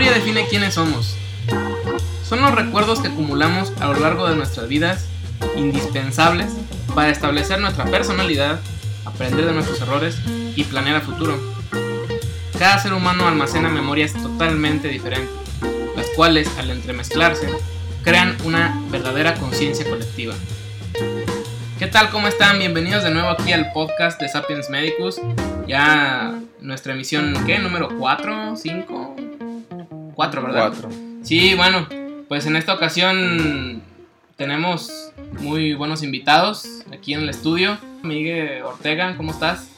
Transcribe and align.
Memoria 0.00 0.18
define 0.18 0.48
quiénes 0.48 0.72
somos. 0.72 1.14
Son 2.26 2.40
los 2.40 2.54
recuerdos 2.54 3.00
que 3.00 3.08
acumulamos 3.08 3.70
a 3.80 3.88
lo 3.88 4.00
largo 4.00 4.26
de 4.26 4.34
nuestras 4.34 4.66
vidas 4.66 5.04
indispensables 5.56 6.46
para 6.94 7.10
establecer 7.10 7.60
nuestra 7.60 7.84
personalidad, 7.84 8.60
aprender 9.04 9.44
de 9.44 9.52
nuestros 9.52 9.78
errores 9.82 10.16
y 10.56 10.64
planear 10.64 10.96
a 10.96 11.00
futuro. 11.02 11.38
Cada 12.58 12.78
ser 12.78 12.94
humano 12.94 13.28
almacena 13.28 13.68
memorias 13.68 14.14
totalmente 14.14 14.88
diferentes, 14.88 15.34
las 15.94 16.06
cuales 16.16 16.48
al 16.56 16.70
entremezclarse 16.70 17.50
crean 18.02 18.38
una 18.44 18.82
verdadera 18.88 19.34
conciencia 19.34 19.84
colectiva. 19.86 20.32
¿Qué 21.78 21.88
tal? 21.88 22.08
¿Cómo 22.08 22.26
están? 22.26 22.58
Bienvenidos 22.58 23.04
de 23.04 23.10
nuevo 23.10 23.28
aquí 23.28 23.52
al 23.52 23.70
podcast 23.72 24.18
de 24.18 24.30
Sapiens 24.30 24.70
Medicus. 24.70 25.20
Ya 25.68 26.40
nuestra 26.58 26.94
emisión, 26.94 27.34
¿qué? 27.46 27.58
¿Número 27.58 27.90
4? 27.98 28.56
¿5? 28.56 28.99
4, 30.20 30.42
¿verdad? 30.42 30.68
4. 30.78 30.90
Sí, 31.22 31.54
bueno, 31.54 31.88
pues 32.28 32.44
en 32.44 32.54
esta 32.54 32.74
ocasión 32.74 33.82
tenemos 34.36 35.12
muy 35.38 35.72
buenos 35.72 36.02
invitados 36.02 36.82
aquí 36.92 37.14
en 37.14 37.20
el 37.20 37.30
estudio. 37.30 37.78
Miguel 38.02 38.62
Ortega, 38.62 39.16
¿cómo 39.16 39.32
estás? 39.32 39.70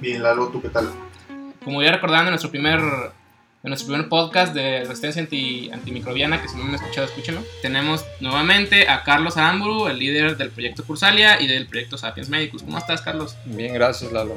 Bien, 0.00 0.22
Lalo, 0.22 0.46
¿tú 0.46 0.62
qué 0.62 0.68
tal? 0.68 0.88
Como 1.64 1.82
ya 1.82 1.90
recordando, 1.90 2.26
en 2.26 2.34
nuestro 2.34 2.52
primer, 2.52 2.78
en 2.78 3.68
nuestro 3.68 3.88
primer 3.88 4.08
podcast 4.08 4.54
de 4.54 4.84
resistencia 4.84 5.20
anti, 5.20 5.68
antimicrobiana, 5.72 6.40
que 6.40 6.46
si 6.46 6.56
no 6.56 6.62
me 6.62 6.68
han 6.68 6.76
escuchado, 6.76 7.08
escúchenlo. 7.08 7.42
Tenemos 7.60 8.04
nuevamente 8.20 8.88
a 8.88 9.02
Carlos 9.02 9.36
Aramburu, 9.36 9.88
el 9.88 9.98
líder 9.98 10.36
del 10.36 10.50
proyecto 10.50 10.84
Cursalia 10.84 11.42
y 11.42 11.48
del 11.48 11.66
proyecto 11.66 11.98
Sapiens 11.98 12.28
Medicus. 12.28 12.62
¿Cómo 12.62 12.78
estás, 12.78 13.02
Carlos? 13.02 13.34
Bien, 13.44 13.74
gracias, 13.74 14.12
Lalo. 14.12 14.36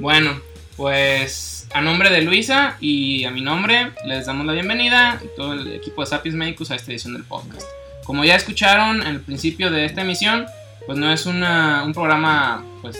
Bueno, 0.00 0.40
pues 0.84 1.68
a 1.74 1.82
nombre 1.82 2.08
de 2.08 2.22
Luisa 2.22 2.78
y 2.80 3.24
a 3.24 3.30
mi 3.30 3.42
nombre 3.42 3.90
les 4.06 4.24
damos 4.24 4.46
la 4.46 4.54
bienvenida 4.54 5.20
y 5.22 5.26
todo 5.36 5.52
el 5.52 5.74
equipo 5.74 6.00
de 6.00 6.06
Sapiens 6.06 6.34
Medicus 6.38 6.70
a 6.70 6.74
esta 6.76 6.90
edición 6.90 7.12
del 7.12 7.22
podcast. 7.24 7.66
Como 8.02 8.24
ya 8.24 8.34
escucharon 8.34 9.02
en 9.02 9.08
el 9.08 9.20
principio 9.20 9.70
de 9.70 9.84
esta 9.84 10.00
emisión, 10.00 10.46
pues 10.86 10.96
no 10.96 11.12
es 11.12 11.26
una- 11.26 11.82
un 11.84 11.92
programa 11.92 12.64
pues 12.80 12.96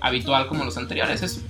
habitual 0.00 0.46
como 0.46 0.64
los 0.64 0.76
anteriores, 0.76 1.20
es, 1.22 1.40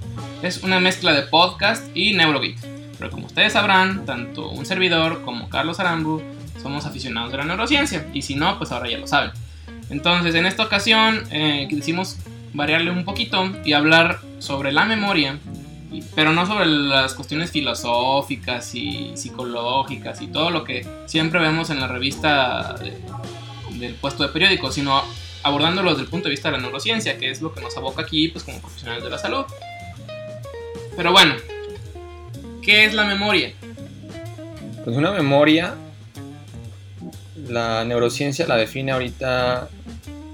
es 0.42 0.62
una 0.62 0.80
mezcla 0.80 1.12
de 1.12 1.24
podcast 1.24 1.84
y 1.94 2.14
Neurogeek. 2.14 2.56
Pero 2.98 3.10
como 3.10 3.26
ustedes 3.26 3.52
sabrán, 3.52 4.06
tanto 4.06 4.48
un 4.48 4.64
servidor 4.64 5.20
como 5.26 5.50
Carlos 5.50 5.78
Arambu 5.78 6.22
somos 6.62 6.86
aficionados 6.86 7.32
de 7.32 7.36
la 7.36 7.44
neurociencia 7.44 8.06
y 8.14 8.22
si 8.22 8.34
no, 8.34 8.56
pues 8.56 8.72
ahora 8.72 8.88
ya 8.88 8.96
lo 8.96 9.06
saben. 9.06 9.32
Entonces, 9.90 10.34
en 10.36 10.46
esta 10.46 10.62
ocasión 10.62 11.22
eh, 11.30 11.66
quisimos 11.68 12.16
variarle 12.54 12.90
un 12.90 13.04
poquito 13.04 13.52
y 13.62 13.74
hablar 13.74 14.20
sobre 14.38 14.72
la 14.72 14.84
memoria, 14.86 15.38
pero 16.14 16.32
no 16.32 16.46
sobre 16.46 16.66
las 16.66 17.14
cuestiones 17.14 17.50
filosóficas 17.50 18.74
y 18.74 19.12
psicológicas 19.16 20.20
y 20.22 20.28
todo 20.28 20.50
lo 20.50 20.62
que 20.64 20.86
siempre 21.06 21.40
vemos 21.40 21.70
en 21.70 21.80
la 21.80 21.88
revista 21.88 22.74
de- 22.74 22.96
del 23.78 23.94
puesto 23.94 24.22
de 24.22 24.28
periódico, 24.28 24.70
sino 24.70 25.02
abordándolo 25.42 25.90
desde 25.90 26.02
el 26.02 26.08
punto 26.08 26.24
de 26.24 26.30
vista 26.30 26.50
de 26.50 26.56
la 26.58 26.62
neurociencia, 26.62 27.18
que 27.18 27.30
es 27.30 27.40
lo 27.42 27.52
que 27.52 27.60
nos 27.60 27.76
aboca 27.76 28.02
aquí 28.02 28.28
pues, 28.28 28.44
como 28.44 28.60
profesionales 28.60 29.02
de 29.02 29.10
la 29.10 29.18
salud. 29.18 29.44
Pero 30.96 31.12
bueno, 31.12 31.34
¿qué 32.62 32.84
es 32.84 32.94
la 32.94 33.04
memoria? 33.04 33.52
Pues 34.84 34.96
una 34.96 35.12
memoria, 35.12 35.74
la 37.48 37.84
neurociencia 37.84 38.46
la 38.46 38.56
define 38.56 38.92
ahorita 38.92 39.68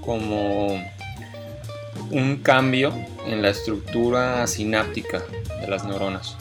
como 0.01 0.83
un 2.11 2.37
cambio 2.37 2.93
en 3.25 3.41
la 3.41 3.49
estructura 3.49 4.45
sináptica 4.47 5.23
de 5.61 5.67
las 5.67 5.83
neuronas, 5.85 6.35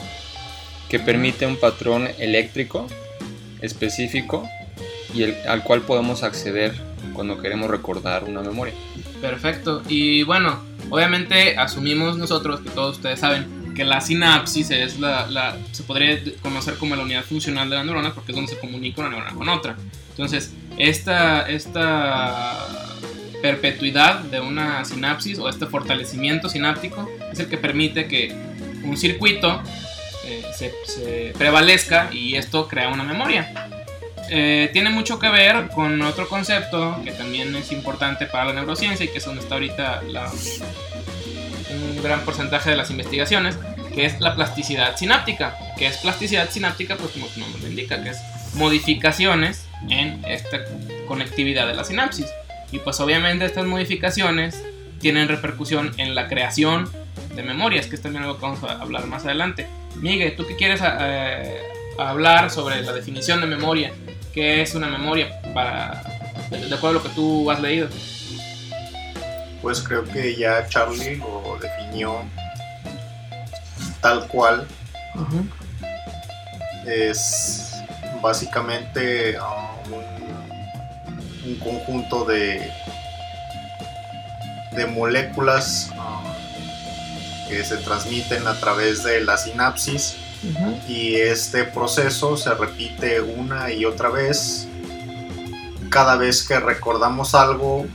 que 0.88 0.98
permite 0.98 1.46
un 1.46 1.56
patrón 1.56 2.08
eléctrico 2.18 2.86
específico 3.60 4.48
y 5.14 5.22
el- 5.24 5.36
al 5.48 5.62
cual 5.62 5.82
podemos 5.82 6.22
acceder 6.22 6.74
cuando 7.14 7.38
queremos 7.38 7.70
recordar 7.70 8.24
una 8.24 8.42
memoria. 8.42 8.74
Perfecto. 9.20 9.82
Y 9.88 10.22
bueno, 10.24 10.60
obviamente 10.90 11.56
asumimos 11.56 12.18
nosotros 12.18 12.60
que 12.60 12.70
todos 12.70 12.96
ustedes 12.96 13.20
saben 13.20 13.74
que 13.74 13.84
la 13.84 14.00
sinapsis 14.00 14.70
es 14.70 14.98
la, 15.00 15.26
la- 15.26 15.56
se 15.72 15.82
podría 15.82 16.18
conocer 16.42 16.74
como 16.76 16.96
la 16.96 17.02
unidad 17.02 17.24
funcional 17.24 17.68
de 17.70 17.76
la 17.76 17.84
neurona 17.84 18.14
porque 18.14 18.32
es 18.32 18.36
donde 18.36 18.52
se 18.52 18.58
comunica 18.58 19.00
una 19.00 19.10
neurona 19.10 19.34
con 19.34 19.48
otra. 19.48 19.76
Entonces, 20.10 20.52
esta, 20.78 21.48
esta 21.48 22.66
perpetuidad 23.42 24.20
de 24.20 24.40
una 24.40 24.84
sinapsis 24.84 25.38
o 25.38 25.48
este 25.48 25.66
fortalecimiento 25.66 26.48
sináptico 26.48 27.08
es 27.32 27.38
el 27.38 27.48
que 27.48 27.58
permite 27.58 28.06
que 28.08 28.34
un 28.86 28.96
circuito 28.96 29.62
eh, 30.26 31.32
prevalezca 31.36 32.08
y 32.12 32.36
esto 32.36 32.66
crea 32.68 32.88
una 32.88 33.04
memoria. 33.04 33.68
Eh, 34.28 34.70
tiene 34.72 34.90
mucho 34.90 35.18
que 35.18 35.28
ver 35.28 35.68
con 35.68 36.02
otro 36.02 36.28
concepto 36.28 37.00
que 37.04 37.12
también 37.12 37.54
es 37.54 37.70
importante 37.70 38.26
para 38.26 38.46
la 38.46 38.52
neurociencia 38.54 39.04
y 39.06 39.08
que 39.08 39.18
es 39.18 39.24
donde 39.24 39.42
está 39.42 39.54
ahorita 39.54 40.02
un 41.70 42.02
gran 42.02 42.24
porcentaje 42.24 42.70
de 42.70 42.76
las 42.76 42.90
investigaciones, 42.90 43.56
que 43.94 44.06
es 44.06 44.20
la 44.20 44.34
plasticidad 44.34 44.96
sináptica. 44.96 45.56
que 45.78 45.86
es 45.86 45.98
plasticidad 45.98 46.50
sináptica? 46.50 46.96
Pues 46.96 47.12
como 47.12 47.28
su 47.28 47.38
nombre 47.38 47.62
lo 47.62 47.68
indica, 47.68 48.02
que 48.02 48.10
es 48.10 48.18
modificaciones 48.54 49.66
en 49.88 50.24
esta 50.24 50.60
conectividad 51.06 51.66
de 51.66 51.74
la 51.74 51.84
sinapsis. 51.84 52.26
Y 52.72 52.78
pues 52.80 52.98
obviamente 52.98 53.44
estas 53.44 53.66
modificaciones 53.66 54.60
tienen 55.00 55.28
repercusión 55.28 55.92
en 55.98 56.14
la 56.14 56.26
creación 56.26 56.90
de 57.36 57.42
memorias, 57.42 57.86
que 57.86 57.96
es 57.96 58.02
también 58.02 58.24
algo 58.24 58.36
que 58.36 58.42
vamos 58.42 58.62
a 58.64 58.80
hablar 58.80 59.06
más 59.06 59.24
adelante. 59.24 59.68
Miguel, 59.96 60.34
¿tú 60.34 60.46
qué 60.46 60.56
quieres 60.56 60.80
eh, 60.82 61.60
hablar 61.98 62.50
sobre 62.50 62.82
la 62.82 62.92
definición 62.92 63.40
de 63.40 63.46
memoria? 63.46 63.92
¿Qué 64.32 64.62
es 64.62 64.74
una 64.74 64.88
memoria 64.88 65.40
para, 65.54 66.02
de 66.50 66.66
de 66.66 66.74
acuerdo 66.74 66.98
a 66.98 67.02
lo 67.02 67.02
que 67.02 67.14
tú 67.14 67.50
has 67.50 67.60
leído? 67.60 67.88
Pues 69.62 69.80
creo 69.80 70.04
que 70.04 70.36
ya 70.36 70.66
Charlie 70.68 71.16
lo 71.16 71.58
definió 71.60 72.22
tal 74.00 74.26
cual. 74.28 74.66
Es 76.86 77.72
básicamente 78.22 79.36
ah, 79.40 79.74
un, 79.86 81.50
un 81.50 81.58
conjunto 81.58 82.24
de, 82.24 82.70
de 84.72 84.86
moléculas 84.86 85.90
que 87.48 87.64
se 87.64 87.76
transmiten 87.78 88.46
a 88.46 88.58
través 88.58 89.02
de 89.04 89.24
la 89.24 89.36
sinapsis. 89.36 90.16
Y 90.88 91.16
este 91.16 91.64
proceso 91.64 92.36
se 92.36 92.54
repite 92.54 93.20
una 93.20 93.72
y 93.72 93.84
otra 93.84 94.10
vez. 94.10 94.68
Cada 95.90 96.16
vez 96.16 96.46
que 96.46 96.60
recordamos 96.60 97.34
algo 97.34 97.80
uh, 97.80 97.86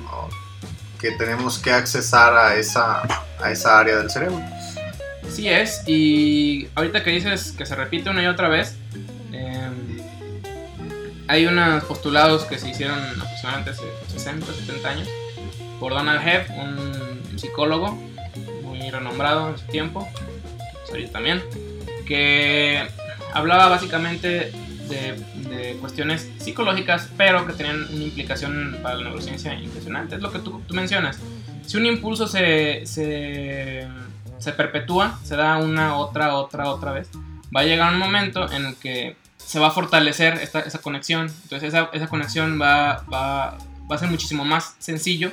que 1.00 1.12
tenemos 1.12 1.60
que 1.60 1.72
accesar 1.72 2.36
a 2.36 2.56
esa, 2.56 3.04
a 3.42 3.52
esa 3.52 3.80
área 3.80 3.98
del 3.98 4.10
cerebro. 4.10 4.42
Sí 5.30 5.48
es, 5.48 5.84
y 5.88 6.68
ahorita 6.76 7.04
que 7.04 7.12
dices 7.12 7.54
que 7.54 7.66
se 7.66 7.76
repite 7.76 8.10
una 8.10 8.24
y 8.24 8.28
otra 8.28 8.50
vez, 8.50 8.76
eh, 9.32 9.70
hay 11.28 11.46
unos 11.46 11.84
postulados 11.86 12.44
que 12.44 12.60
se 12.60 12.70
hicieron 12.70 13.00
aproximadamente 13.00 13.70
hace 13.70 13.84
60, 14.12 14.46
70 14.46 14.90
años 14.90 15.08
por 15.80 15.94
Donald 15.94 16.28
Hebb, 16.28 16.52
un 16.60 17.40
psicólogo 17.40 17.98
renombrado 18.92 19.50
en 19.50 19.58
su 19.58 19.66
tiempo, 19.68 20.08
ahorita 20.90 21.12
también, 21.12 21.42
que 22.06 22.88
hablaba 23.34 23.70
básicamente 23.70 24.52
de, 24.90 25.14
de 25.50 25.78
cuestiones 25.80 26.30
psicológicas, 26.40 27.10
pero 27.18 27.48
que 27.48 27.54
tenían 27.54 27.84
una 27.94 28.04
implicación 28.04 28.78
para 28.84 28.96
la 28.96 29.04
neurociencia 29.06 29.54
impresionante. 29.54 30.16
Es 30.16 30.22
lo 30.22 30.32
que 30.32 30.40
tú, 30.40 30.62
tú 30.68 30.74
mencionas. 30.74 31.20
Si 31.66 31.78
un 31.78 31.86
impulso 31.86 32.28
se, 32.28 32.86
se, 32.86 33.88
se 34.38 34.52
perpetúa, 34.52 35.20
se 35.24 35.36
da 35.36 35.58
una, 35.58 35.96
otra, 35.96 36.36
otra, 36.36 36.70
otra 36.70 36.92
vez, 36.92 37.10
va 37.56 37.62
a 37.62 37.64
llegar 37.64 37.94
un 37.94 38.00
momento 38.00 38.52
en 38.52 38.66
el 38.66 38.76
que 38.76 39.16
se 39.38 39.60
va 39.60 39.68
a 39.68 39.72
fortalecer 39.72 40.36
esta, 40.36 40.62
esa 40.62 40.80
conexión. 40.80 41.32
Entonces 41.44 41.70
esa, 41.70 41.90
esa 41.94 42.08
conexión 42.08 42.60
va, 42.62 43.04
va, 43.12 43.58
va 43.90 43.96
a 43.96 43.98
ser 43.98 44.10
muchísimo 44.10 44.44
más 44.44 44.76
sencillo 44.80 45.32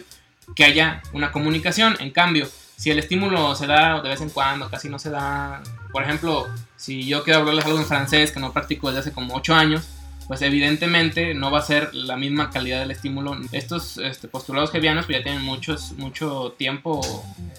que 0.55 0.65
haya 0.65 1.03
una 1.13 1.33
comunicación. 1.33 1.97
En 2.01 2.11
cambio, 2.11 2.49
si 2.79 2.91
el 2.93 2.99
estímulo 3.01 3.57
se 3.57 3.67
da 3.67 4.01
de 4.01 4.09
vez 4.09 4.21
en 4.21 4.31
cuando, 4.31 4.71
casi 4.71 4.89
no 4.89 5.01
se 5.01 5.11
da, 5.11 5.61
por 5.91 6.05
ejemplo, 6.05 6.47
si 6.77 7.05
yo 7.05 7.25
quiero 7.25 7.41
hablarles 7.41 7.65
algo 7.65 7.81
en 7.81 7.87
francés 7.87 8.31
que 8.31 8.39
no 8.39 8.53
practico 8.53 8.87
desde 8.87 9.01
hace 9.01 9.13
como 9.13 9.35
8 9.35 9.53
años, 9.53 9.89
pues 10.29 10.43
evidentemente 10.43 11.35
no 11.35 11.51
va 11.51 11.59
a 11.59 11.63
ser 11.63 11.93
la 11.93 12.17
misma 12.17 12.51
calidad 12.51 12.79
del 12.79 12.93
estímulo. 12.93 13.37
Estos 13.51 13.99
este, 13.99 14.29
postulados 14.29 14.73
hebianos 14.75 15.07
pues 15.07 15.19
ya 15.19 15.25
tienen 15.25 15.43
muchos, 15.43 15.93
mucho 15.99 16.55
tiempo, 16.57 17.01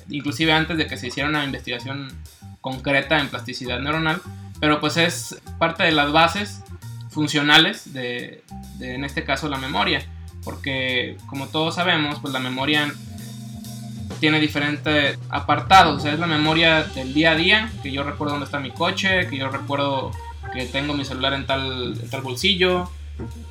inclusive 0.08 0.54
antes 0.54 0.78
de 0.78 0.88
que 0.88 0.96
se 0.96 1.08
hiciera 1.08 1.28
una 1.28 1.44
investigación 1.44 2.08
concreta 2.62 3.20
en 3.20 3.28
plasticidad 3.28 3.82
neuronal, 3.82 4.22
pero 4.62 4.80
pues 4.80 4.96
es 4.96 5.42
parte 5.58 5.84
de 5.84 5.92
las 5.92 6.14
bases 6.14 6.64
funcionales 7.10 7.92
de, 7.92 8.42
de 8.78 8.96
en 8.96 9.04
este 9.04 9.26
caso 9.26 9.50
la 9.50 9.58
memoria, 9.58 10.02
porque 10.46 11.18
como 11.26 11.48
todos 11.48 11.76
sabemos, 11.76 12.20
pues 12.22 12.32
la 12.32 12.40
memoria 12.40 12.94
tiene 14.20 14.40
diferentes 14.40 15.18
apartados. 15.30 15.98
O 15.98 16.00
sea, 16.00 16.14
es 16.14 16.20
la 16.20 16.28
memoria 16.28 16.84
del 16.84 17.14
día 17.14 17.32
a 17.32 17.36
día, 17.36 17.72
que 17.82 17.92
yo 17.92 18.04
recuerdo 18.04 18.34
dónde 18.34 18.46
está 18.46 18.60
mi 18.60 18.72
coche, 18.72 19.28
que 19.28 19.38
yo 19.38 19.50
recuerdo 19.50 20.12
que 20.54 20.66
tengo 20.66 20.94
mi 20.94 21.06
celular 21.06 21.34
en 21.34 21.46
tal, 21.46 21.98
en 22.02 22.10
tal 22.10 22.22
bolsillo. 22.22 22.90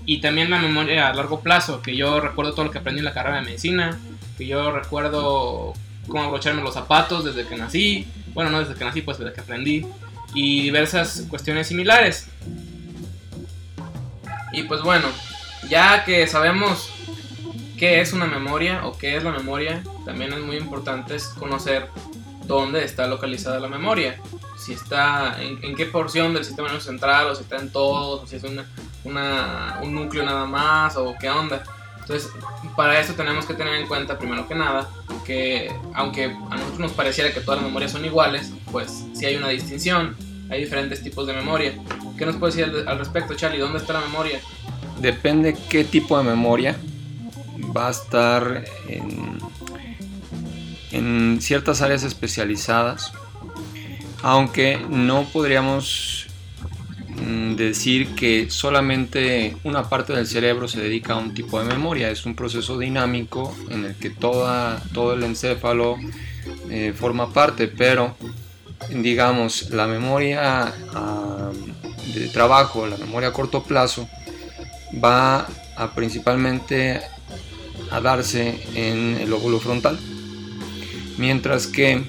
Y 0.06 0.20
también 0.20 0.50
la 0.50 0.58
memoria 0.58 1.08
a 1.08 1.14
largo 1.14 1.40
plazo, 1.40 1.82
que 1.82 1.94
yo 1.94 2.20
recuerdo 2.20 2.52
todo 2.52 2.64
lo 2.66 2.70
que 2.70 2.78
aprendí 2.78 3.00
en 3.00 3.04
la 3.04 3.12
carrera 3.12 3.36
de 3.36 3.42
medicina, 3.42 3.98
que 4.38 4.46
yo 4.46 4.70
recuerdo 4.70 5.74
cómo 6.06 6.24
abrocharme 6.24 6.62
los 6.62 6.74
zapatos 6.74 7.24
desde 7.24 7.46
que 7.46 7.56
nací, 7.56 8.06
bueno, 8.32 8.50
no 8.50 8.60
desde 8.60 8.74
que 8.74 8.84
nací, 8.84 9.02
pues 9.02 9.18
desde 9.18 9.34
que 9.34 9.40
aprendí, 9.40 9.86
y 10.34 10.62
diversas 10.62 11.26
cuestiones 11.28 11.66
similares. 11.66 12.28
Y 14.52 14.62
pues 14.62 14.80
bueno, 14.82 15.08
ya 15.68 16.04
que 16.04 16.26
sabemos 16.26 16.90
qué 17.78 18.00
es 18.00 18.12
una 18.12 18.26
memoria 18.26 18.86
o 18.86 18.98
qué 18.98 19.16
es 19.16 19.24
la 19.24 19.30
memoria, 19.30 19.82
también 20.04 20.32
es 20.32 20.40
muy 20.40 20.56
importante 20.56 21.16
conocer 21.38 21.88
dónde 22.46 22.84
está 22.84 23.06
localizada 23.06 23.60
la 23.60 23.68
memoria. 23.68 24.20
Si 24.58 24.72
está 24.72 25.40
en, 25.40 25.76
qué 25.76 25.86
porción 25.86 26.34
del 26.34 26.44
sistema 26.44 26.68
central, 26.80 27.28
o 27.28 27.34
si 27.34 27.42
está 27.42 27.56
en 27.56 27.70
todos, 27.70 28.24
o 28.24 28.26
si 28.26 28.36
es 28.36 28.44
una, 29.04 29.78
un 29.82 29.94
núcleo 29.94 30.24
nada 30.24 30.46
más, 30.46 30.96
o 30.96 31.14
qué 31.20 31.30
onda. 31.30 31.62
Entonces, 32.00 32.30
para 32.74 32.98
eso 32.98 33.12
tenemos 33.12 33.46
que 33.46 33.54
tener 33.54 33.74
en 33.74 33.86
cuenta, 33.86 34.18
primero 34.18 34.48
que 34.48 34.54
nada, 34.54 34.88
que 35.24 35.70
aunque 35.94 36.24
a 36.24 36.56
nosotros 36.56 36.78
nos 36.78 36.92
pareciera 36.92 37.32
que 37.32 37.40
todas 37.40 37.60
las 37.60 37.68
memorias 37.68 37.92
son 37.92 38.04
iguales, 38.04 38.52
pues 38.72 39.04
si 39.12 39.26
hay 39.26 39.36
una 39.36 39.48
distinción, 39.48 40.16
hay 40.50 40.60
diferentes 40.60 41.02
tipos 41.02 41.26
de 41.26 41.34
memoria. 41.34 41.74
¿Qué 42.16 42.26
nos 42.26 42.36
puede 42.36 42.56
decir 42.56 42.84
al, 42.88 42.98
respecto, 42.98 43.34
Charlie? 43.34 43.60
¿Dónde 43.60 43.78
está 43.78 43.92
la 43.92 44.00
memoria? 44.00 44.40
Depende 45.00 45.56
qué 45.68 45.84
tipo 45.84 46.18
de 46.18 46.24
memoria 46.24 46.76
va 47.76 47.88
a 47.88 47.90
estar 47.90 48.64
en, 48.88 49.38
en 50.92 51.38
ciertas 51.40 51.82
áreas 51.82 52.02
especializadas, 52.02 53.12
aunque 54.22 54.78
no 54.88 55.24
podríamos 55.32 56.26
mm, 57.08 57.54
decir 57.54 58.14
que 58.14 58.50
solamente 58.50 59.56
una 59.64 59.88
parte 59.88 60.12
del 60.12 60.26
cerebro 60.26 60.68
se 60.68 60.80
dedica 60.80 61.14
a 61.14 61.18
un 61.18 61.34
tipo 61.34 61.58
de 61.58 61.66
memoria, 61.66 62.10
es 62.10 62.26
un 62.26 62.34
proceso 62.34 62.78
dinámico 62.78 63.54
en 63.70 63.84
el 63.84 63.94
que 63.96 64.10
toda, 64.10 64.82
todo 64.92 65.14
el 65.14 65.22
encéfalo 65.22 65.96
eh, 66.70 66.92
forma 66.96 67.32
parte, 67.32 67.68
pero 67.68 68.16
digamos 68.90 69.70
la 69.70 69.86
memoria 69.86 70.72
ah, 70.94 71.50
de 72.14 72.28
trabajo, 72.28 72.86
la 72.86 72.96
memoria 72.96 73.28
a 73.28 73.32
corto 73.32 73.62
plazo, 73.62 74.08
va 75.02 75.46
a 75.76 75.94
principalmente 75.94 77.00
a 77.90 78.00
darse 78.00 78.60
en 78.74 79.16
el 79.20 79.30
lóbulo 79.30 79.60
frontal, 79.60 79.98
mientras 81.16 81.66
que 81.66 82.04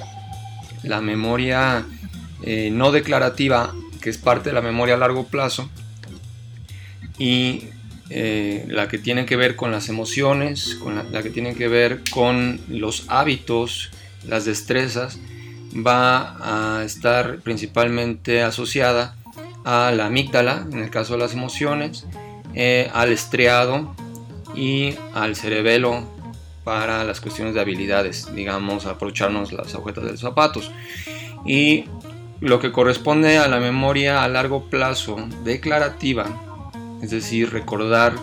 la 0.83 1.01
memoria 1.01 1.85
eh, 2.43 2.69
no 2.71 2.91
declarativa, 2.91 3.73
que 4.01 4.09
es 4.09 4.17
parte 4.17 4.49
de 4.49 4.55
la 4.55 4.61
memoria 4.61 4.95
a 4.95 4.97
largo 4.97 5.25
plazo, 5.25 5.69
y 7.17 7.65
eh, 8.09 8.65
la 8.67 8.87
que 8.87 8.97
tiene 8.97 9.25
que 9.25 9.35
ver 9.35 9.55
con 9.55 9.71
las 9.71 9.89
emociones, 9.89 10.75
con 10.75 10.95
la, 10.95 11.21
que 11.21 11.29
tiene 11.29 11.53
que 11.53 11.67
ver 11.67 12.01
con 12.11 12.59
los 12.69 13.05
hábitos, 13.07 13.91
las 14.27 14.45
destrezas, 14.45 15.19
va 15.75 16.79
a 16.79 16.83
estar 16.83 17.39
principalmente 17.39 18.41
asociada 18.41 19.15
a 19.65 19.91
la 19.91 20.07
amígdala, 20.07 20.65
en 20.71 20.79
el 20.79 20.89
caso 20.89 21.13
de 21.13 21.19
las 21.19 21.33
emociones, 21.33 22.05
eh, 22.55 22.89
al 22.93 23.11
estriado 23.11 23.95
y 24.55 24.95
al 25.13 25.35
cerebelo 25.35 26.03
para 26.63 27.03
las 27.03 27.21
cuestiones 27.21 27.53
de 27.53 27.61
habilidades, 27.61 28.33
digamos, 28.35 28.85
aprovecharnos 28.85 29.53
las 29.53 29.73
agujetas 29.73 30.03
de 30.03 30.11
los 30.11 30.19
zapatos. 30.19 30.71
Y 31.45 31.85
lo 32.41 32.59
que 32.59 32.71
corresponde 32.71 33.37
a 33.37 33.47
la 33.47 33.59
memoria 33.59 34.23
a 34.23 34.27
largo 34.27 34.69
plazo 34.69 35.17
declarativa, 35.43 36.71
es 37.01 37.11
decir, 37.11 37.51
recordar 37.51 38.13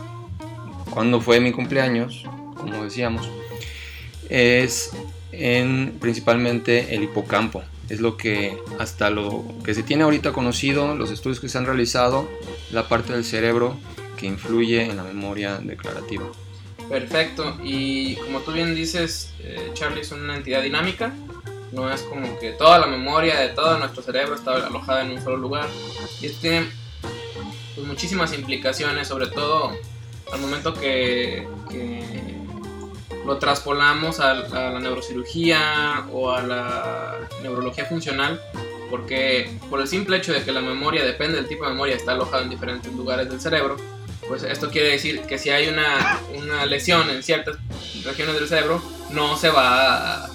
cuándo 0.91 1.21
fue 1.21 1.41
mi 1.41 1.53
cumpleaños, 1.53 2.25
como 2.57 2.85
decíamos, 2.85 3.29
es 4.29 4.93
en 5.33 5.97
principalmente 6.01 6.95
el 6.95 7.03
hipocampo. 7.03 7.63
Es 7.89 8.01
lo 8.01 8.17
que 8.17 8.57
hasta 8.81 9.11
lo 9.11 9.45
que 9.65 9.75
se 9.75 9.83
tiene 9.83 10.05
ahorita 10.05 10.33
conocido, 10.33 10.97
los 10.97 11.11
estudios 11.11 11.41
que 11.41 11.49
se 11.49 11.59
han 11.59 11.67
realizado, 11.67 12.29
la 12.71 12.89
parte 12.89 13.13
del 13.13 13.25
cerebro 13.25 13.77
que 14.17 14.27
influye 14.27 14.85
en 14.85 14.97
la 14.97 15.05
memoria 15.05 15.59
declarativa. 15.59 16.27
Perfecto, 16.89 17.57
y 17.65 18.15
como 18.17 18.41
tú 18.41 18.53
bien 18.53 18.75
dices, 18.75 19.33
eh, 19.41 19.71
Charlie 19.75 20.03
es 20.03 20.13
una 20.13 20.37
entidad 20.37 20.63
dinámica, 20.63 21.13
no 21.73 21.93
es 21.93 22.03
como 22.03 22.39
que 22.39 22.53
toda 22.53 22.79
la 22.79 22.87
memoria 22.87 23.41
de 23.41 23.49
todo 23.49 23.79
nuestro 23.79 24.03
cerebro 24.03 24.37
está 24.37 24.55
alojada 24.67 25.03
en 25.03 25.11
un 25.13 25.23
solo 25.23 25.37
lugar. 25.37 25.69
Y 26.21 26.27
esto 26.27 26.41
tiene 26.41 26.69
pues, 27.75 27.87
muchísimas 27.87 28.33
implicaciones, 28.33 29.09
sobre 29.09 29.27
todo 29.27 29.73
al 30.33 30.41
momento 30.41 30.75
que, 30.75 31.47
lo 33.25 33.39
traspolamos 33.39 34.21
a, 34.21 34.31
a, 34.31 34.71
la 34.71 34.79
neurocirugía 34.79 36.07
o 36.13 36.31
a 36.31 36.43
la 36.43 37.17
neurología 37.43 37.85
funcional, 37.85 38.41
porque 38.89 39.59
por 39.69 39.81
el 39.81 39.89
simple 39.89 40.19
hecho 40.19 40.33
de 40.33 40.45
que 40.45 40.53
la 40.53 40.61
memoria 40.61 41.05
depende 41.05 41.35
del 41.35 41.49
tipo 41.49 41.65
de 41.65 41.71
memoria, 41.71 41.97
está 41.97 42.13
alojada 42.13 42.45
en 42.45 42.51
diferentes 42.51 42.93
lugares 42.93 43.29
del 43.29 43.41
cerebro, 43.41 43.77
pues 44.29 44.43
esto 44.43 44.71
quiere 44.71 44.91
decir 44.91 45.21
que 45.23 45.39
si 45.39 45.51
hay 45.51 45.69
una, 45.69 46.21
una 46.37 46.67
lesión 46.67 47.09
en 47.11 47.23
ciertas 47.23 47.57
regiones 48.05 48.35
del 48.35 48.49
cerebro, 48.49 48.83
no 49.11 49.37
se 49.37 49.51
va 49.51 50.27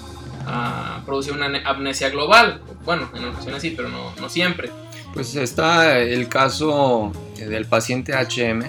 a, 0.46 1.02
producir 1.04 1.32
una 1.32 1.46
amnesia 1.64 2.10
global. 2.10 2.60
Bueno, 2.84 3.10
en 3.14 3.24
ocasiones 3.26 3.62
sí, 3.62 3.74
pero 3.76 3.88
no, 3.88 4.12
no 4.20 4.28
siempre. 4.28 4.70
Pues 5.14 5.34
está 5.36 5.98
el 5.98 6.28
caso 6.28 7.12
del 7.36 7.66
paciente 7.66 8.12
HM. 8.12 8.64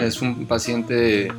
Es 0.00 0.22
un 0.22 0.46
paciente 0.46 1.30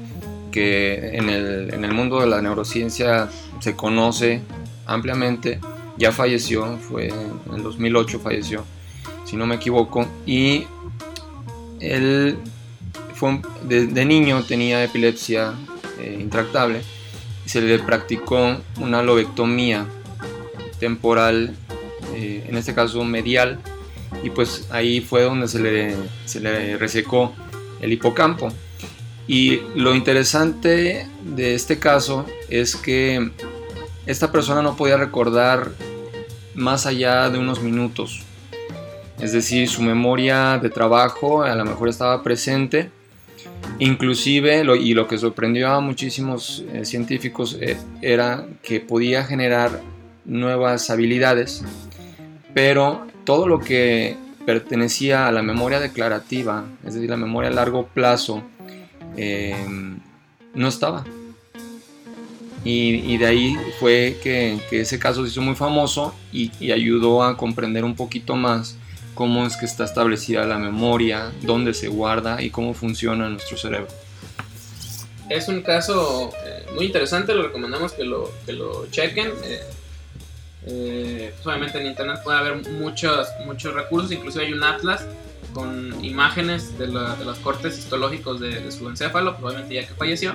que 0.52 1.18
en 1.18 1.30
el, 1.30 1.74
en 1.74 1.84
el 1.84 1.94
mundo 1.94 2.20
de 2.22 2.28
la 2.28 2.42
neurociencia 2.42 3.30
se 3.60 3.76
conoce 3.76 4.42
ampliamente. 4.86 5.60
Ya 5.98 6.12
falleció, 6.12 6.78
fue 6.78 7.08
en 7.08 7.56
el 7.56 7.64
2008 7.64 8.20
falleció, 8.20 8.64
si 9.26 9.36
no 9.36 9.46
me 9.46 9.56
equivoco. 9.56 10.08
Y 10.26 10.66
él 11.80 12.38
de, 13.64 14.06
niño 14.06 14.44
tenía 14.44 14.84
epilepsia 14.84 15.54
eh, 16.00 16.18
intractable 16.20 16.82
y 17.46 17.50
se 17.50 17.62
le 17.62 17.80
practicó 17.80 18.58
una 18.80 19.04
lobectomía 19.04 19.86
temporal, 20.80 21.56
eh, 22.16 22.46
en 22.48 22.58
este 22.58 22.74
caso 22.74 23.04
medial, 23.04 23.60
y 24.24 24.30
pues 24.30 24.68
ahí 24.72 25.02
fue 25.02 25.24
donde 25.24 25.48
se 25.48 25.60
le, 25.60 25.96
se 26.26 26.40
le 26.40 26.78
resecó 26.78 27.34
el 27.82 27.94
hipocampo. 27.94 28.50
Y 29.28 29.62
lo 29.76 29.94
interesante 29.94 31.08
de 31.24 31.54
este 31.54 31.78
caso 31.78 32.26
es 32.50 32.76
que 32.76 33.32
esta 34.06 34.32
persona 34.32 34.62
no 34.64 34.76
podía 34.76 34.98
recordar 34.98 35.72
más 36.56 36.86
allá 36.86 37.30
de 37.30 37.38
unos 37.38 37.62
minutos. 37.62 38.24
Es 39.20 39.34
decir, 39.34 39.70
su 39.70 39.82
memoria 39.82 40.58
de 40.58 40.70
trabajo 40.70 41.44
a 41.44 41.54
lo 41.56 41.66
mejor 41.66 41.90
estaba 41.90 42.24
presente, 42.24 42.90
Inclusive, 43.80 44.64
y 44.82 44.94
lo 44.94 45.08
que 45.08 45.18
sorprendió 45.18 45.70
a 45.70 45.80
muchísimos 45.80 46.66
eh, 46.74 46.84
científicos 46.84 47.58
eh, 47.62 47.78
era 48.02 48.46
que 48.62 48.82
podía 48.82 49.24
generar 49.24 49.82
nuevas 50.26 50.90
habilidades, 50.90 51.64
pero 52.54 53.08
todo 53.24 53.48
lo 53.48 53.62
que 53.62 54.18
pertenecía 54.46 55.30
a 55.30 55.32
la 55.32 55.42
memoria 55.44 55.80
declarativa, 55.80 56.66
es 56.86 56.96
decir, 56.96 57.10
la 57.10 57.16
memoria 57.16 57.50
a 57.50 57.54
largo 57.54 57.88
plazo, 57.88 58.44
em, 59.16 60.00
no 60.54 60.68
estaba. 60.68 61.06
Y, 62.66 63.18
de 63.18 63.26
ahí 63.26 63.58
fue 63.80 64.18
que, 64.22 64.60
ese 64.72 65.00
caso 65.00 65.24
se 65.24 65.30
hizo 65.30 65.42
muy 65.42 65.56
famoso 65.56 66.14
y 66.34 66.72
ayudó 66.72 67.24
a 67.24 67.38
comprender 67.38 67.86
un 67.86 67.96
poquito 67.96 68.36
más 68.36 68.78
cómo 69.20 69.46
es 69.46 69.58
que 69.58 69.66
está 69.66 69.84
establecida 69.84 70.46
la 70.46 70.58
memoria, 70.58 71.34
dónde 71.42 71.74
se 71.74 71.90
guarda 71.90 72.42
y 72.42 72.52
cómo 72.52 72.74
funciona 72.74 73.28
nuestro 73.28 73.58
cerebro. 73.58 73.90
Es 75.28 75.50
un 75.50 75.62
caso 75.62 76.32
eh, 76.46 76.66
muy 76.74 76.86
interesante, 76.86 77.36
lo 77.36 77.44
recomendamos 77.44 77.92
que 77.92 78.06
lo, 78.06 78.32
que 78.46 78.54
lo 78.54 78.90
chequen. 78.90 79.28
Eh, 79.44 79.60
eh, 80.68 81.34
pues 81.36 81.46
obviamente 81.46 81.82
en 81.82 81.88
internet 81.88 82.22
puede 82.24 82.38
haber 82.38 82.72
muchos, 82.72 83.28
muchos 83.46 83.74
recursos, 83.74 84.10
inclusive 84.14 84.46
hay 84.46 84.54
un 84.54 84.64
atlas 84.64 85.06
con 85.52 86.02
imágenes 86.02 86.80
de, 86.80 86.88
los 86.88 87.40
cortes 87.40 87.78
histológicos 87.78 88.40
de, 88.40 88.72
su 88.72 88.88
encéfalo, 88.88 89.36
probablemente 89.36 89.76
ya 89.76 89.86
que 89.86 89.96
falleció. 89.96 90.32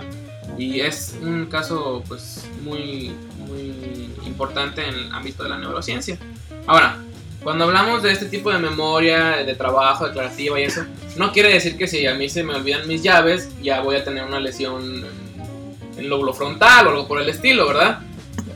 Y 0.58 0.80
es 0.80 1.16
un 1.22 1.46
caso 1.46 2.04
pues 2.06 2.44
muy, 2.62 3.12
muy 3.38 4.10
importante 4.26 4.86
en 4.86 4.94
el 4.94 5.12
ámbito 5.12 5.42
de 5.42 5.48
la 5.48 5.56
neurociencia. 5.56 6.18
Ahora, 6.66 7.03
cuando 7.44 7.64
hablamos 7.64 8.02
de 8.02 8.10
este 8.10 8.26
tipo 8.26 8.50
de 8.50 8.58
memoria, 8.58 9.44
de 9.44 9.54
trabajo, 9.54 10.06
declarativa 10.06 10.58
y 10.58 10.64
eso, 10.64 10.84
no 11.16 11.30
quiere 11.30 11.52
decir 11.52 11.76
que 11.76 11.86
si 11.86 12.06
a 12.06 12.14
mí 12.14 12.28
se 12.30 12.42
me 12.42 12.54
olvidan 12.54 12.88
mis 12.88 13.02
llaves, 13.02 13.50
ya 13.62 13.82
voy 13.82 13.96
a 13.96 14.04
tener 14.04 14.24
una 14.24 14.40
lesión 14.40 15.04
en 15.92 15.98
el 15.98 16.08
lóbulo 16.08 16.32
frontal 16.32 16.86
o 16.86 16.90
algo 16.90 17.06
por 17.06 17.20
el 17.20 17.28
estilo, 17.28 17.68
¿verdad? 17.68 18.00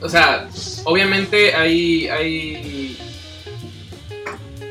O 0.00 0.08
sea, 0.08 0.48
obviamente 0.84 1.54
hay, 1.54 2.08
hay 2.08 2.96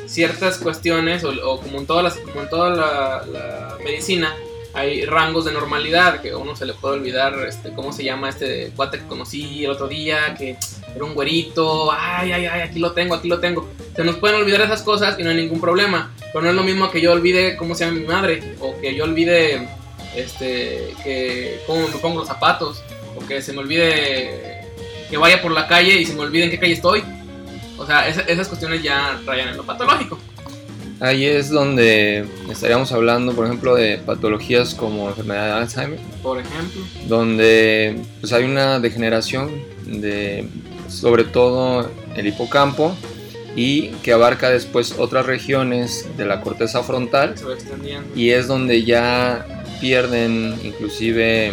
ciertas 0.08 0.58
cuestiones, 0.58 1.24
o, 1.24 1.60
como 1.62 1.78
en, 1.80 1.86
todas 1.86 2.04
las, 2.04 2.18
como 2.18 2.42
en 2.42 2.50
toda 2.50 2.70
la, 2.72 3.78
medicina, 3.84 4.36
hay 4.74 5.06
rangos 5.06 5.46
de 5.46 5.52
normalidad, 5.52 6.22
que 6.22 6.32
a 6.32 6.38
uno 6.38 6.56
se 6.56 6.66
le 6.66 6.74
puede 6.74 6.96
olvidar 6.96 7.36
este, 7.48 7.72
cómo 7.74 7.94
se 7.94 8.04
llama 8.04 8.30
este 8.30 8.72
cuate 8.76 8.98
que 8.98 9.06
conocí 9.06 9.64
el 9.64 9.72
otro 9.72 9.88
día, 9.88 10.34
que 10.36 10.58
era 10.98 11.06
un 11.06 11.13
güerito, 11.13 11.92
ay, 11.92 12.32
ay, 12.32 12.46
ay, 12.46 12.62
aquí 12.62 12.80
lo 12.80 12.92
tengo, 12.92 13.16
aquí 13.16 13.27
lo 13.27 13.39
tengo. 13.39 13.70
Se 13.96 14.04
nos 14.04 14.18
pueden 14.18 14.42
olvidar 14.42 14.62
esas 14.62 14.82
cosas 14.82 15.18
y 15.18 15.24
no 15.24 15.30
hay 15.30 15.38
ningún 15.38 15.62
problema, 15.62 16.12
pero 16.34 16.42
no 16.42 16.50
es 16.50 16.56
lo 16.56 16.63
mismo 16.63 16.92
que 16.92 17.01
yo 17.01 17.13
olvide 17.13 17.56
cómo 17.56 17.75
se 17.75 17.86
llama 17.86 18.00
mi 18.00 18.06
madre, 18.06 18.56
o 18.60 18.80
que 18.80 18.96
yo 18.96 19.06
olvide 19.06 19.70
este, 20.16 20.94
que 21.04 21.62
cómo 21.66 21.88
me 21.88 21.98
pongo 21.98 22.20
los 22.20 22.27
zapatos, 22.27 22.84
o 23.16 23.25
que 23.25 23.42
se 23.42 23.54
me 23.54 23.60
olvide 23.60 24.66
que 25.10 25.18
vaya 25.18 25.42
por 25.42 25.51
la 25.51 25.68
calle 25.68 26.01
y 26.01 26.06
se 26.06 26.13
me 26.13 26.22
olvide 26.22 26.46
en 26.46 26.51
qué 26.51 26.60
calle 26.60 26.74
estoy. 26.74 27.04
O 27.77 27.86
sea, 27.86 28.08
esas 28.08 28.48
cuestiones 28.48 28.82
ya 28.82 29.22
rayan 29.25 29.50
en 29.50 29.58
lo 29.58 29.63
patológico. 29.63 30.20
Ahí 31.00 31.25
es 31.25 31.51
donde 31.51 32.25
estaríamos 32.50 32.92
hablando, 32.92 33.34
por 33.34 33.46
ejemplo, 33.46 33.75
de 33.75 34.00
patologías 34.00 34.74
como 34.74 35.10
enfermedad 35.10 35.46
de 35.46 35.51
Alzheimer. 35.51 36.00
Por 36.24 36.39
ejemplo. 36.39 36.82
Donde 37.08 38.01
pues, 38.20 38.34
hay 38.34 38.46
una 38.46 38.80
degeneración 38.80 39.63
de, 39.86 40.48
sobre 40.88 41.24
todo, 41.24 41.89
el 42.15 42.27
hipocampo 42.27 42.96
y 43.56 43.89
que 44.03 44.13
abarca 44.13 44.50
después 44.50 44.96
otras 44.98 45.25
regiones 45.25 46.08
de 46.15 46.25
la 46.25 46.41
corteza 46.41 46.84
frontal. 46.84 47.36
Y 48.15 48.29
es 48.29 48.48
donde 48.48 48.84
ya 48.84 49.63
pierden 49.82 50.56
inclusive 50.63 51.48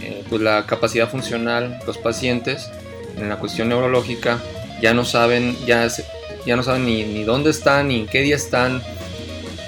eh, 0.00 0.24
pues, 0.28 0.42
la 0.42 0.66
capacidad 0.66 1.08
funcional 1.10 1.78
los 1.86 1.98
pacientes 1.98 2.68
en 3.16 3.28
la 3.28 3.36
cuestión 3.36 3.68
neurológica. 3.68 4.38
Ya 4.80 4.94
no 4.94 5.04
saben, 5.04 5.56
ya 5.66 5.88
ya 6.46 6.56
no 6.56 6.62
saben 6.62 6.86
ni, 6.86 7.04
ni, 7.04 7.24
dónde 7.24 7.50
están, 7.50 7.88
ni 7.88 8.00
en 8.00 8.06
qué 8.06 8.20
día 8.20 8.36
están, 8.36 8.82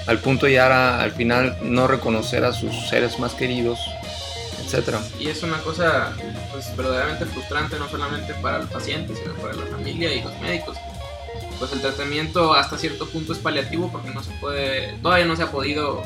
al 0.07 0.19
punto 0.19 0.45
de 0.45 0.53
ya 0.53 1.01
al 1.01 1.11
final 1.11 1.57
no 1.63 1.87
reconocer 1.87 2.43
a 2.45 2.53
sus 2.53 2.89
seres 2.89 3.19
más 3.19 3.33
queridos, 3.33 3.79
etc. 4.65 4.97
Y 5.19 5.27
es 5.27 5.43
una 5.43 5.59
cosa 5.59 6.15
pues, 6.51 6.75
verdaderamente 6.75 7.25
frustrante, 7.25 7.77
no 7.77 7.89
solamente 7.89 8.33
para 8.35 8.59
el 8.59 8.67
paciente, 8.67 9.15
sino 9.15 9.33
para 9.35 9.53
la 9.53 9.65
familia 9.65 10.13
y 10.13 10.21
los 10.21 10.39
médicos. 10.39 10.77
Pues 11.59 11.71
el 11.73 11.81
tratamiento 11.81 12.53
hasta 12.53 12.77
cierto 12.77 13.07
punto 13.07 13.33
es 13.33 13.39
paliativo 13.39 13.91
porque 13.91 14.09
no 14.09 14.23
se 14.23 14.31
puede, 14.33 14.97
todavía 15.01 15.25
no 15.25 15.35
se 15.35 15.43
ha 15.43 15.51
podido 15.51 16.03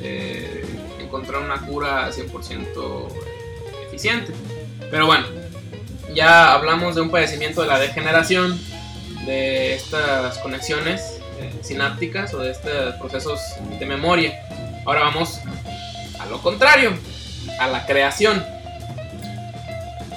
eh, 0.00 0.64
encontrar 1.00 1.42
una 1.42 1.60
cura 1.66 2.10
100% 2.10 3.08
eficiente. 3.88 4.32
Pero 4.90 5.06
bueno, 5.06 5.26
ya 6.14 6.52
hablamos 6.52 6.94
de 6.94 7.00
un 7.00 7.10
padecimiento 7.10 7.62
de 7.62 7.68
la 7.68 7.78
degeneración, 7.78 8.60
de 9.26 9.74
estas 9.74 10.38
conexiones 10.38 11.18
eh, 11.38 11.52
sinápticas 11.62 12.34
o 12.34 12.38
de 12.38 12.50
estos 12.50 12.94
procesos 12.96 13.40
de 13.78 13.86
memoria. 13.86 14.34
Ahora 14.84 15.00
vamos 15.00 15.40
a 16.18 16.26
lo 16.26 16.40
contrario, 16.40 16.92
a 17.58 17.68
la 17.68 17.86
creación. 17.86 18.44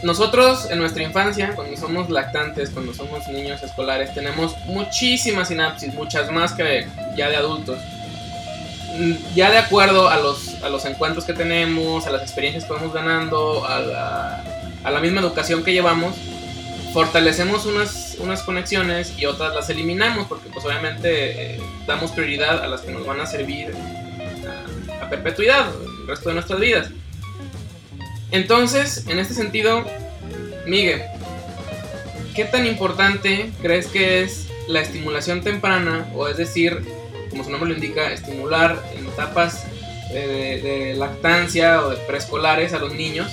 Nosotros 0.03 0.69
en 0.69 0.79
nuestra 0.79 1.03
infancia, 1.03 1.53
cuando 1.55 1.75
somos 1.77 2.09
lactantes, 2.09 2.69
cuando 2.69 2.93
somos 2.93 3.27
niños 3.27 3.63
escolares, 3.63 4.13
tenemos 4.13 4.55
muchísimas 4.65 5.47
sinapsis, 5.47 5.93
muchas 5.93 6.31
más 6.31 6.53
que 6.53 6.87
ya 7.17 7.29
de 7.29 7.37
adultos. 7.37 7.79
Mm, 8.97 9.13
ya 9.33 9.51
de 9.51 9.57
acuerdo 9.57 10.09
a 10.09 10.17
los, 10.17 10.61
a 10.63 10.69
los 10.69 10.85
encuentros 10.85 11.25
que 11.25 11.33
tenemos, 11.33 12.05
a 12.05 12.11
las 12.11 12.21
experiencias 12.21 12.65
que 12.65 12.73
vamos 12.73 12.93
ganando, 12.93 13.65
a 13.65 13.79
la, 13.79 14.43
a 14.83 14.91
la 14.91 14.99
misma 14.99 15.21
educación 15.21 15.63
que 15.63 15.73
llevamos, 15.73 16.15
fortalecemos 16.95 17.65
unas, 17.65 18.15
unas 18.19 18.41
conexiones 18.43 19.17
y 19.17 19.25
otras 19.25 19.53
las 19.53 19.69
eliminamos 19.69 20.27
porque 20.27 20.47
pues 20.49 20.63
obviamente 20.65 21.55
eh, 21.55 21.61
damos 21.85 22.11
prioridad 22.11 22.63
a 22.63 22.67
las 22.67 22.81
que 22.81 22.91
nos 22.93 23.05
van 23.05 23.19
a 23.19 23.25
servir 23.25 23.73
a, 25.01 25.09
perpetuidad 25.09 25.67
el 25.83 26.07
resto 26.07 26.29
de 26.29 26.35
nuestras 26.35 26.57
vidas. 26.57 26.89
Entonces, 28.31 29.05
en 29.07 29.19
este 29.19 29.33
sentido, 29.33 29.85
Miguel, 30.65 31.01
¿qué 32.35 32.45
tan 32.45 32.65
importante 32.65 33.51
crees 33.61 33.87
que 33.87 34.23
es 34.23 34.47
la 34.67 34.81
estimulación 34.81 35.41
temprana? 35.41 36.09
O 36.15 36.27
es 36.27 36.37
decir, 36.37 36.81
como 37.29 37.43
su 37.43 37.49
nombre 37.49 37.69
lo 37.69 37.75
indica, 37.75 38.11
estimular 38.11 38.83
en 38.97 39.07
etapas 39.07 39.65
de, 40.11 40.95
lactancia 40.97 41.81
o 41.81 41.89
de 41.89 41.97
preescolares 41.97 42.73
a 42.73 42.79
los 42.79 42.93
niños 42.93 43.31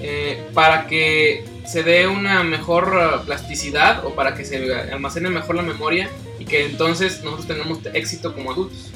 eh, 0.00 0.42
para 0.54 0.86
que 0.86 1.44
se 1.66 1.82
dé 1.82 2.06
una 2.06 2.42
mejor 2.44 2.94
uh, 2.94 3.24
plasticidad 3.26 4.04
o 4.06 4.14
para 4.14 4.34
que 4.34 4.44
se 4.44 4.72
almacene 4.90 5.28
mejor 5.28 5.56
la 5.56 5.62
memoria 5.62 6.08
y 6.38 6.46
que 6.46 6.64
entonces 6.64 7.22
nosotros 7.22 7.46
tengamos 7.46 7.80
éxito 7.92 8.34
como 8.34 8.52
adultos? 8.52 8.90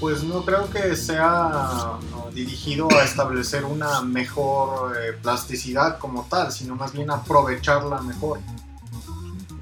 Pues 0.00 0.24
no 0.24 0.44
creo 0.44 0.70
que 0.70 0.96
sea 0.96 1.98
dirigido 2.32 2.88
a 2.90 3.04
establecer 3.04 3.64
una 3.66 4.00
mejor 4.00 4.96
eh, 4.96 5.12
plasticidad 5.20 5.98
como 5.98 6.24
tal, 6.24 6.50
sino 6.52 6.74
más 6.74 6.92
bien 6.92 7.10
aprovecharla 7.10 8.00
mejor. 8.00 8.40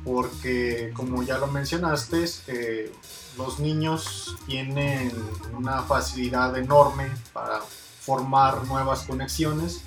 Porque 0.05 0.93
como 0.95 1.23
ya 1.25 1.39
lo 1.39 1.49
mencionaste, 1.49 2.25
eh, 2.47 2.93
los 3.37 3.59
niños 3.59 4.37
tienen 4.47 5.13
una 5.57 5.83
facilidad 5.83 6.57
enorme 6.57 7.11
para 7.33 7.61
formar 8.01 8.65
nuevas 8.67 9.03
conexiones 9.03 9.83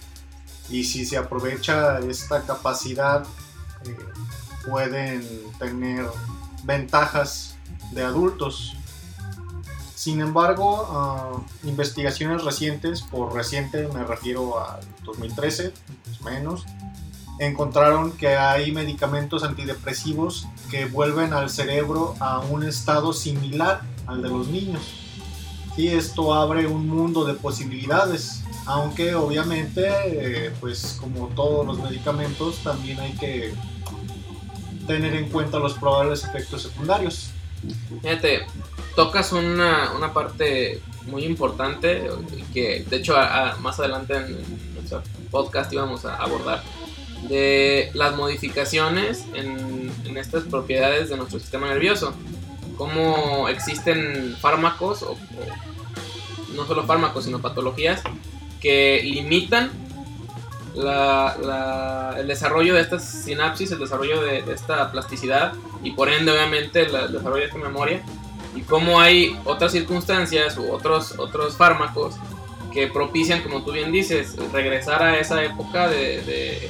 y 0.70 0.84
si 0.84 1.06
se 1.06 1.18
aprovecha 1.18 2.00
esta 2.00 2.44
capacidad 2.44 3.26
eh, 3.86 3.98
pueden 4.66 5.28
tener 5.60 6.06
ventajas 6.64 7.56
de 7.92 8.04
adultos. 8.04 8.76
Sin 10.02 10.20
embargo, 10.20 10.88
ah, 10.90 11.44
investigaciones 11.64 12.44
recientes, 12.44 13.04
por 13.04 13.36
reciente 13.36 13.88
me 13.94 14.04
refiero 14.04 14.58
a 14.60 14.80
2013, 15.04 15.74
más 16.10 16.22
o 16.22 16.24
menos, 16.24 16.66
encontraron 17.38 18.12
que 18.14 18.36
hay 18.36 18.72
medicamentos 18.72 19.44
antidepresivos 19.44 20.48
que 20.72 20.86
vuelven 20.86 21.34
al 21.34 21.52
cerebro 21.52 22.16
a 22.20 22.40
un 22.40 22.64
estado 22.64 23.14
similar 23.14 23.82
al 24.08 24.24
de 24.24 24.30
los 24.30 24.48
niños. 24.48 24.82
Y 25.78 25.90
esto 25.90 26.34
abre 26.34 26.66
un 26.66 26.88
mundo 26.88 27.24
de 27.24 27.36
posibilidades 27.36 28.42
aunque 28.66 29.14
obviamente, 29.14 29.88
eh, 30.06 30.52
pues 30.60 30.98
como 31.00 31.28
todos 31.28 31.64
los 31.64 31.80
medicamentos, 31.80 32.58
también 32.64 33.00
hay 33.00 33.14
que 33.14 33.54
tener 34.88 35.14
en 35.14 35.30
cuenta 35.30 35.60
los 35.60 35.76
probables 35.76 36.24
efectos 36.24 36.64
secundarios. 36.64 37.30
Fíjate, 38.02 38.48
tocas 38.96 39.32
una, 39.32 39.92
una 39.96 40.14
parte 40.14 40.82
muy 41.08 41.24
importante 41.24 42.10
que 42.54 42.86
de 42.90 42.98
hecho 42.98 43.16
más 43.60 43.80
adelante 43.80 44.16
en 44.16 44.74
nuestro 44.74 45.02
podcast 45.32 45.72
íbamos 45.74 46.06
a 46.06 46.16
abordar 46.16 46.64
de 47.28 47.92
las 47.94 48.16
modificaciones 48.16 49.26
en, 49.34 49.72
estas 50.18 50.44
propiedades 50.44 51.10
de 51.10 51.18
nuestro 51.18 51.40
sistema 51.40 51.68
nervioso. 51.68 52.14
Cómo 52.78 53.48
existen 53.48 54.36
fármacos, 54.40 55.04
o 55.04 55.18
no 56.56 56.68
solo 56.68 56.84
fármacos, 56.86 57.26
sino 57.26 57.42
patologías 57.42 58.02
que 58.60 59.02
limitan 59.04 59.72
el 60.76 62.28
desarrollo 62.28 62.76
de 62.76 62.82
estas 62.82 63.04
sinapsis, 63.04 63.72
el 63.72 63.80
desarrollo 63.80 64.22
de, 64.22 64.44
esta 64.54 64.92
plasticidad 64.92 65.54
y 65.84 65.92
por 65.92 66.10
ende 66.10 66.32
obviamente 66.32 66.82
el, 66.82 66.92
desarrollo 66.92 67.42
de 67.42 67.46
esta 67.46 67.58
memoria 67.58 68.04
y 68.56 68.62
cómo 68.62 69.00
hay 69.00 69.38
otras 69.46 69.72
circunstancias 69.72 70.58
u 70.58 70.72
otros, 70.72 71.18
otros 71.18 71.56
fármacos 71.56 72.16
que 72.72 72.88
propician, 72.88 73.42
como 73.42 73.64
tú 73.64 73.72
bien 73.72 73.92
dices, 73.92 74.36
regresar 74.52 75.04
a 75.04 75.20
esa 75.20 75.44
época 75.44 75.88
de, 75.90 76.70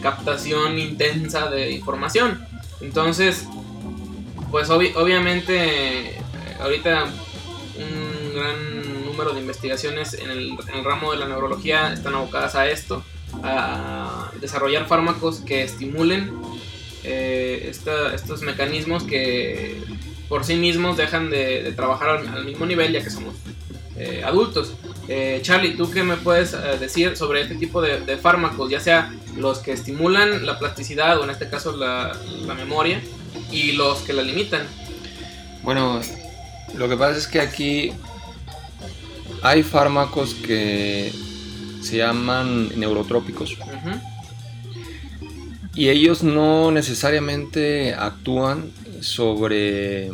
captación 0.00 0.78
intensa 0.78 1.50
de 1.50 1.72
información. 1.72 2.44
Entonces, 2.80 3.46
pues 4.50 4.70
obviamente 4.70 6.18
ahorita 6.60 7.04
un 7.76 8.34
gran 8.34 9.04
número 9.04 9.32
de 9.32 9.40
investigaciones 9.40 10.14
en 10.14 10.30
el, 10.30 10.56
ramo 10.84 11.12
de 11.12 11.18
la 11.18 11.26
neurología 11.26 11.92
están 11.92 12.14
abocadas 12.14 12.54
a 12.54 12.68
esto, 12.68 13.04
a 13.42 14.30
desarrollar 14.40 14.86
fármacos 14.86 15.40
que 15.40 15.62
estimulen 15.62 16.32
eh, 17.04 17.66
estos 17.68 18.42
mecanismos 18.42 19.04
que 19.04 19.82
por 20.32 20.46
sí 20.46 20.56
mismos 20.56 20.96
dejan 20.96 21.28
de, 21.28 21.74
trabajar 21.76 22.08
al, 22.26 22.46
mismo 22.46 22.64
nivel 22.64 22.90
ya 22.90 23.04
que 23.04 23.10
somos 23.10 23.34
eh, 23.98 24.22
adultos. 24.24 24.72
Eh, 25.06 25.40
Charlie, 25.42 25.76
¿tú 25.76 25.90
qué 25.90 26.02
me 26.04 26.16
puedes 26.16 26.56
decir 26.80 27.18
sobre 27.18 27.42
este 27.42 27.56
tipo 27.56 27.82
de, 27.82 28.16
fármacos, 28.16 28.70
ya 28.70 28.80
sea 28.80 29.12
los 29.36 29.58
que 29.58 29.72
estimulan 29.72 30.46
la 30.46 30.58
plasticidad 30.58 31.20
o 31.20 31.24
en 31.24 31.28
este 31.28 31.50
caso 31.50 31.76
la, 31.76 32.16
la 32.46 32.54
memoria 32.54 33.02
y 33.50 33.72
los 33.72 33.98
que 33.98 34.14
la 34.14 34.22
limitan? 34.22 34.62
Bueno, 35.62 36.00
lo 36.78 36.88
que 36.88 36.96
pasa 36.96 37.18
es 37.18 37.26
que 37.26 37.38
aquí 37.38 37.92
hay 39.42 39.62
fármacos 39.62 40.32
que 40.32 41.12
se 41.82 41.98
llaman 41.98 42.70
neurotrópicos. 42.80 43.58
Y 45.74 45.90
ellos 45.90 46.22
no 46.22 46.70
necesariamente 46.70 47.92
actúan 47.92 48.72
sobre 49.02 50.10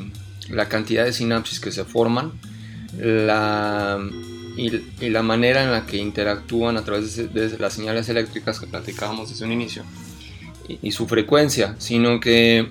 la 0.50 0.68
cantidad 0.68 1.04
de 1.04 1.12
sinapsis 1.12 1.60
que 1.60 1.70
se 1.70 1.84
forman 1.84 2.32
la, 2.98 3.98
y, 4.56 4.70
la 5.08 5.22
manera 5.22 5.62
en 5.62 5.72
la 5.72 5.86
que 5.86 5.98
interactúan 5.98 6.76
a 6.76 6.84
través 6.84 7.16
de, 7.32 7.58
las 7.58 7.72
señales 7.72 8.08
eléctricas 8.08 8.58
que 8.58 8.66
platicábamos 8.66 9.30
desde 9.30 9.44
un 9.44 9.52
inicio 9.52 9.84
y, 10.68 10.90
su 10.92 11.06
frecuencia, 11.06 11.76
sino 11.78 12.20
que 12.20 12.68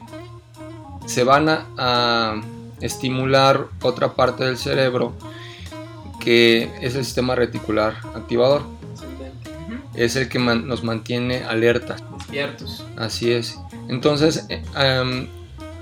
se 1.05 1.23
van 1.23 1.47
a, 1.49 2.41
estimular 2.79 3.69
otra 3.81 4.13
parte 4.13 4.43
del 4.43 4.55
cerebro 4.55 5.15
que 6.23 6.69
es 6.79 6.93
el 6.93 7.03
sistema 7.03 7.33
reticular 7.33 7.95
activador. 8.13 8.61
Es 9.95 10.15
el 10.15 10.29
que 10.29 10.37
nos 10.37 10.83
mantiene 10.83 11.37
alertas. 11.37 12.03
Despiertos. 12.19 12.85
Así 12.95 13.31
es. 13.31 13.57
Entonces, 13.89 14.45
eh, 14.49 15.27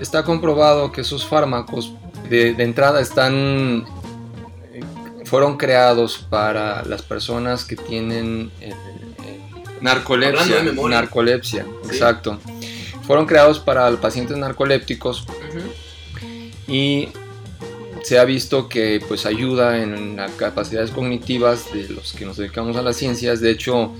está 0.00 0.24
comprobado 0.24 0.92
que 0.92 1.00
esos 1.00 1.24
fármacos 1.26 1.92
de, 2.28 2.50
entrada 2.58 3.00
están 3.00 3.84
eh, 4.72 4.80
fueron 5.24 5.56
creados 5.56 6.18
para 6.18 6.84
las 6.84 7.02
personas 7.02 7.64
que 7.64 7.76
tienen 7.76 8.50
eh, 8.60 8.74
narcolepsia, 9.80 10.62
narcolepsia, 10.62 11.66
exacto. 11.84 12.38
Fueron 13.06 13.26
creados 13.26 13.60
para 13.60 13.88
pacientes 14.00 14.36
narcolépticos 14.36 15.24
y 16.66 17.08
se 18.02 18.18
ha 18.18 18.24
visto 18.24 18.68
que 18.68 19.00
pues 19.06 19.26
ayuda 19.26 19.82
en 19.82 20.16
las 20.16 20.32
capacidades 20.32 20.90
cognitivas 20.90 21.72
de 21.72 21.88
los 21.88 22.12
que 22.12 22.24
nos 22.24 22.36
dedicamos 22.36 22.76
a 22.76 22.82
las 22.82 22.96
ciencias. 22.96 23.40
De 23.40 23.50
hecho, 23.50 23.92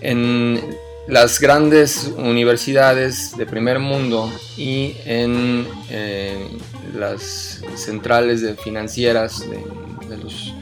en 0.00 0.60
las 1.06 1.40
grandes 1.40 2.12
universidades 2.16 3.36
de 3.36 3.46
primer 3.46 3.78
mundo 3.78 4.30
y 4.56 4.96
en 5.04 5.66
eh, 5.90 6.46
las 6.94 7.62
centrales 7.74 8.42
de 8.42 8.54
financieras 8.54 9.40
de, 9.40 10.16
los, 10.16 10.54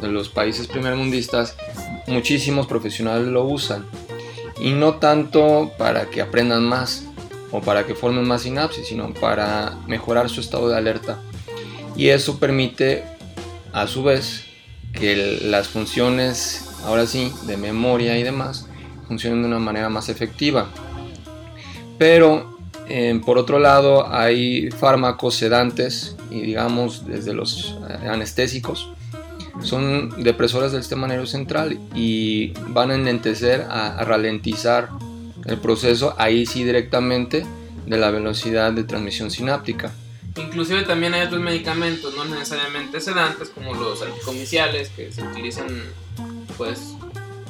de 0.00 0.08
los 0.08 0.28
países 0.28 0.66
primermundistas, 0.66 1.56
muchísimos 2.06 2.66
profesionales 2.66 3.28
lo 3.28 3.44
usan. 3.44 3.86
Y 4.60 4.72
no 4.72 4.94
tanto 4.94 5.72
para 5.78 6.06
que 6.06 6.20
aprendan 6.20 6.64
más 6.64 7.04
o 7.50 7.60
para 7.60 7.86
que 7.86 7.94
formen 7.94 8.26
más 8.26 8.42
sinapsis, 8.42 8.88
sino 8.88 9.12
para 9.14 9.78
mejorar 9.86 10.28
su 10.28 10.40
estado 10.40 10.68
de 10.68 10.76
alerta. 10.76 11.18
Y 11.96 12.08
eso 12.08 12.38
permite, 12.38 13.04
a 13.72 13.86
su 13.86 14.02
vez, 14.02 14.44
que 14.92 15.40
las 15.42 15.68
funciones, 15.68 16.68
ahora 16.84 17.06
sí, 17.06 17.32
de 17.46 17.56
memoria 17.56 18.18
y 18.18 18.22
demás, 18.22 18.68
funcionen 19.06 19.42
de 19.42 19.48
una 19.48 19.58
manera 19.58 19.88
más 19.88 20.08
efectiva. 20.08 20.68
Pero 21.98 22.58
eh, 22.88 23.20
por 23.24 23.38
otro 23.38 23.58
lado 23.58 24.12
hay 24.12 24.70
fármacos 24.70 25.36
sedantes 25.36 26.16
y 26.30 26.40
digamos 26.40 27.06
desde 27.06 27.32
los 27.32 27.76
eh, 27.88 28.08
anestésicos. 28.08 28.90
Son 29.62 30.22
depresores 30.22 30.72
del 30.72 30.82
sistema 30.82 31.06
nervioso 31.06 31.32
central 31.32 31.78
y 31.94 32.52
van 32.68 32.90
a 32.90 32.96
enlentecer, 32.96 33.66
a, 33.70 33.98
a 33.98 34.04
ralentizar 34.04 34.88
el 35.44 35.58
proceso 35.58 36.14
ahí 36.18 36.44
sí 36.46 36.64
directamente 36.64 37.46
de 37.86 37.96
la 37.96 38.10
velocidad 38.10 38.72
de 38.72 38.84
transmisión 38.84 39.30
sináptica. 39.30 39.92
Inclusive 40.36 40.82
también 40.82 41.14
hay 41.14 41.26
otros 41.26 41.40
medicamentos, 41.40 42.16
no 42.16 42.24
necesariamente 42.24 43.00
sedantes, 43.00 43.50
como 43.50 43.72
los 43.74 44.02
anticomiciales, 44.02 44.88
que 44.88 45.12
se 45.12 45.22
utilizan, 45.22 45.66
pues, 46.56 46.94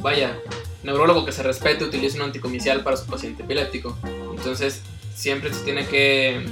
vaya, 0.02 0.36
neurólogo 0.84 1.24
que 1.24 1.32
se 1.32 1.42
respete 1.42 1.84
utiliza 1.84 2.16
un 2.18 2.24
anticomicial 2.24 2.82
para 2.82 2.96
su 2.96 3.06
paciente 3.06 3.42
epiléptico. 3.42 3.96
Entonces, 4.36 4.82
siempre 5.14 5.52
se 5.52 5.64
tiene 5.64 5.86
que 5.86 6.44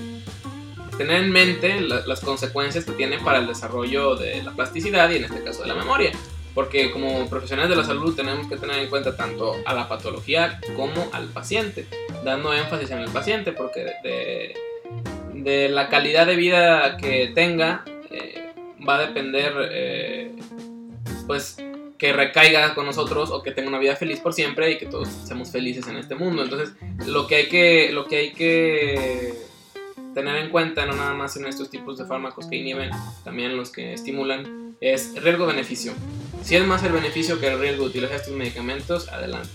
tener 0.96 1.22
en 1.22 1.30
mente 1.30 1.80
las 1.80 2.20
consecuencias 2.20 2.84
que 2.84 2.92
tiene 2.92 3.18
para 3.18 3.38
el 3.38 3.46
desarrollo 3.46 4.16
de 4.16 4.42
la 4.42 4.52
plasticidad 4.52 5.10
y 5.10 5.16
en 5.16 5.24
este 5.24 5.42
caso 5.42 5.62
de 5.62 5.68
la 5.68 5.74
memoria. 5.74 6.12
Porque 6.54 6.90
como 6.90 7.28
profesionales 7.30 7.70
de 7.70 7.76
la 7.76 7.84
salud 7.84 8.14
tenemos 8.14 8.46
que 8.46 8.56
tener 8.56 8.78
en 8.78 8.90
cuenta 8.90 9.16
tanto 9.16 9.56
a 9.64 9.72
la 9.72 9.88
patología 9.88 10.60
como 10.76 11.08
al 11.12 11.28
paciente, 11.28 11.86
dando 12.24 12.52
énfasis 12.52 12.90
en 12.90 12.98
el 12.98 13.10
paciente, 13.10 13.52
porque 13.52 13.86
de, 14.02 14.54
de 15.34 15.68
la 15.70 15.88
calidad 15.88 16.26
de 16.26 16.36
vida 16.36 16.98
que 16.98 17.32
tenga 17.34 17.84
eh, 18.10 18.52
va 18.86 18.96
a 18.96 19.06
depender 19.06 19.54
eh, 19.70 20.32
pues 21.26 21.56
que 22.02 22.12
recaiga 22.12 22.74
con 22.74 22.84
nosotros 22.84 23.30
o 23.30 23.44
que 23.44 23.52
tenga 23.52 23.68
una 23.68 23.78
vida 23.78 23.94
feliz 23.94 24.18
por 24.18 24.34
siempre 24.34 24.72
y 24.72 24.76
que 24.76 24.86
todos 24.86 25.08
seamos 25.24 25.52
felices 25.52 25.86
en 25.86 25.98
este 25.98 26.16
mundo. 26.16 26.42
Entonces, 26.42 26.74
lo 27.06 27.28
que 27.28 27.36
hay 27.36 27.48
que, 27.48 27.92
lo 27.92 28.06
que, 28.06 28.16
hay 28.16 28.32
que 28.32 29.34
tener 30.12 30.34
en 30.38 30.50
cuenta, 30.50 30.84
no 30.84 30.94
nada 30.94 31.14
más 31.14 31.36
en 31.36 31.46
estos 31.46 31.70
tipos 31.70 31.98
de 31.98 32.04
fármacos 32.04 32.48
que 32.48 32.56
inhiben, 32.56 32.90
también 33.22 33.56
los 33.56 33.70
que 33.70 33.94
estimulan, 33.94 34.74
es 34.80 35.14
riesgo-beneficio. 35.22 35.92
Si 36.42 36.56
es 36.56 36.66
más 36.66 36.82
el 36.82 36.90
beneficio 36.90 37.38
que 37.38 37.46
el 37.46 37.60
riesgo 37.60 37.84
de 37.84 37.90
utilizar 37.90 38.16
estos 38.16 38.34
medicamentos, 38.34 39.06
adelante. 39.06 39.50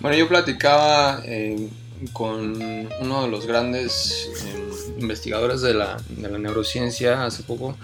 Bueno, 0.00 0.14
yo 0.14 0.28
platicaba 0.28 1.22
eh, 1.24 1.70
con 2.12 2.62
uno 3.00 3.22
de 3.22 3.28
los 3.30 3.46
grandes 3.46 4.28
eh, 4.44 5.00
investigadores 5.00 5.62
de 5.62 5.72
la, 5.72 5.96
de 6.10 6.28
la 6.28 6.36
neurociencia 6.36 7.24
hace 7.24 7.44
poco 7.44 7.78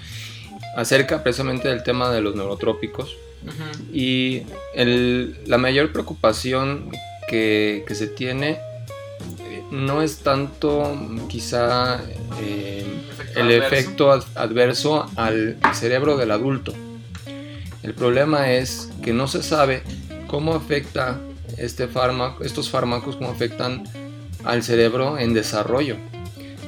acerca 0.76 1.22
precisamente 1.22 1.68
del 1.68 1.82
tema 1.82 2.12
de 2.12 2.20
los 2.20 2.36
neurotrópicos 2.36 3.16
y 3.92 4.42
la 5.46 5.58
mayor 5.58 5.92
preocupación 5.92 6.90
que, 7.28 7.84
se 7.90 8.06
tiene 8.06 8.50
eh, 8.50 9.62
no 9.70 10.02
es 10.02 10.18
tanto 10.18 10.96
quizá 11.28 12.00
eh, 12.40 12.84
el 13.36 13.50
efecto 13.50 14.10
adverso 14.10 15.06
al 15.16 15.58
cerebro 15.74 16.16
del 16.16 16.30
adulto. 16.30 16.74
El 17.82 17.94
problema 17.94 18.52
es 18.52 18.90
que 19.02 19.12
no 19.12 19.28
se 19.28 19.42
sabe 19.42 19.82
cómo 20.26 20.54
afecta 20.54 21.20
este 21.56 21.86
fármaco, 21.86 22.44
estos 22.44 22.70
fármacos, 22.70 23.16
cómo 23.16 23.30
afectan 23.30 23.84
al 24.44 24.62
cerebro 24.62 25.18
en 25.18 25.34
desarrollo, 25.34 25.96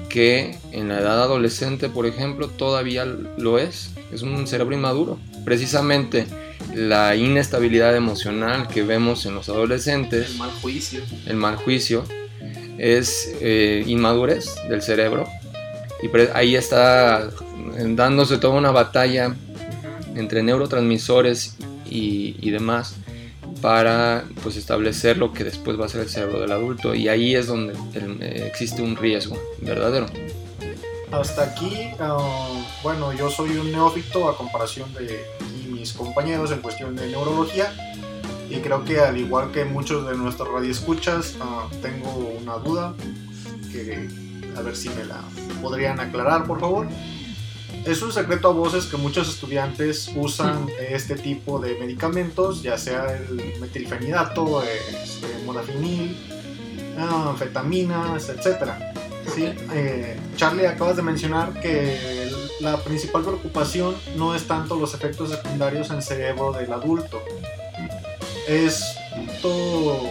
que 0.08 0.58
en 0.72 0.88
la 0.88 1.00
edad 1.00 1.22
adolescente, 1.22 1.88
por 1.88 2.06
ejemplo, 2.06 2.48
todavía 2.48 3.04
lo 3.04 3.58
es, 3.58 3.90
es 4.12 4.22
un 4.22 4.46
cerebro 4.46 4.74
inmaduro. 4.74 5.18
Precisamente 5.44 6.26
la 6.74 7.16
inestabilidad 7.16 7.96
emocional 7.96 8.68
que 8.68 8.82
vemos 8.82 9.26
en 9.26 9.34
los 9.34 9.48
adolescentes, 9.48 10.30
el 10.30 10.38
mal 10.38 10.50
juicio, 10.50 11.00
el 11.26 11.36
mal 11.36 11.56
juicio 11.56 12.04
es 12.78 13.34
eh, 13.40 13.84
inmadurez 13.86 14.54
del 14.68 14.82
cerebro. 14.82 15.28
Y 16.02 16.08
ahí 16.34 16.56
está 16.56 17.28
dándose 17.76 18.38
toda 18.38 18.54
una 18.54 18.70
batalla 18.70 19.36
entre 20.14 20.42
neurotransmisores 20.42 21.56
y, 21.84 22.50
demás 22.50 22.96
para 23.60 24.24
pues 24.42 24.56
establecer 24.56 25.18
lo 25.18 25.32
que 25.32 25.44
después 25.44 25.78
va 25.78 25.84
a 25.84 25.88
ser 25.88 26.00
el 26.00 26.08
cerebro 26.08 26.40
del 26.40 26.52
adulto. 26.52 26.94
Y 26.94 27.08
ahí 27.08 27.34
es 27.34 27.46
donde 27.46 27.74
eh, 27.94 28.46
existe 28.46 28.80
un 28.80 28.96
riesgo 28.96 29.36
verdadero. 29.60 30.06
Hasta 31.12 31.42
aquí, 31.42 31.90
ah, 31.98 32.62
bueno, 32.82 33.12
yo 33.12 33.28
soy 33.28 33.50
un 33.50 33.70
neófito 33.72 34.28
a 34.28 34.36
comparación 34.36 34.92
de 34.94 35.26
mis 35.80 35.94
compañeros 35.94 36.52
en 36.52 36.60
cuestión 36.60 36.94
de 36.94 37.08
neurología 37.08 37.72
y 38.50 38.56
creo 38.56 38.84
que 38.84 39.00
al 39.00 39.16
igual 39.16 39.50
que 39.50 39.64
muchos 39.64 40.06
de 40.06 40.14
nuestros 40.14 40.52
radioescuchas 40.52 41.36
uh, 41.36 41.74
tengo 41.80 42.34
una 42.38 42.56
duda 42.56 42.94
que 43.72 44.08
a 44.56 44.60
ver 44.60 44.76
si 44.76 44.90
me 44.90 45.04
la 45.04 45.22
podrían 45.62 45.98
aclarar 45.98 46.44
por 46.44 46.60
favor. 46.60 46.86
Es 47.86 48.02
un 48.02 48.12
secreto 48.12 48.48
a 48.48 48.52
voces 48.52 48.84
que 48.84 48.98
muchos 48.98 49.30
estudiantes 49.30 50.10
usan 50.14 50.66
este 50.90 51.14
tipo 51.14 51.58
de 51.58 51.78
medicamentos, 51.78 52.62
ya 52.62 52.76
sea 52.76 53.06
el 53.16 53.58
metilfenidato, 53.58 54.62
este, 54.62 55.28
modafinil, 55.46 56.14
uh, 56.98 57.30
anfetaminas, 57.30 58.28
etc. 58.28 58.70
¿Sí? 59.34 59.44
Eh, 59.72 60.18
Charlie, 60.36 60.66
acabas 60.66 60.96
de 60.96 61.02
mencionar 61.02 61.58
que 61.58 62.29
la 62.60 62.76
principal 62.78 63.22
preocupación 63.22 63.96
no 64.16 64.34
es 64.34 64.46
tanto 64.46 64.76
los 64.76 64.94
efectos 64.94 65.30
secundarios 65.30 65.90
en 65.90 65.96
el 65.96 66.02
cerebro 66.02 66.52
del 66.52 66.72
adulto. 66.72 67.22
Esto 68.46 70.10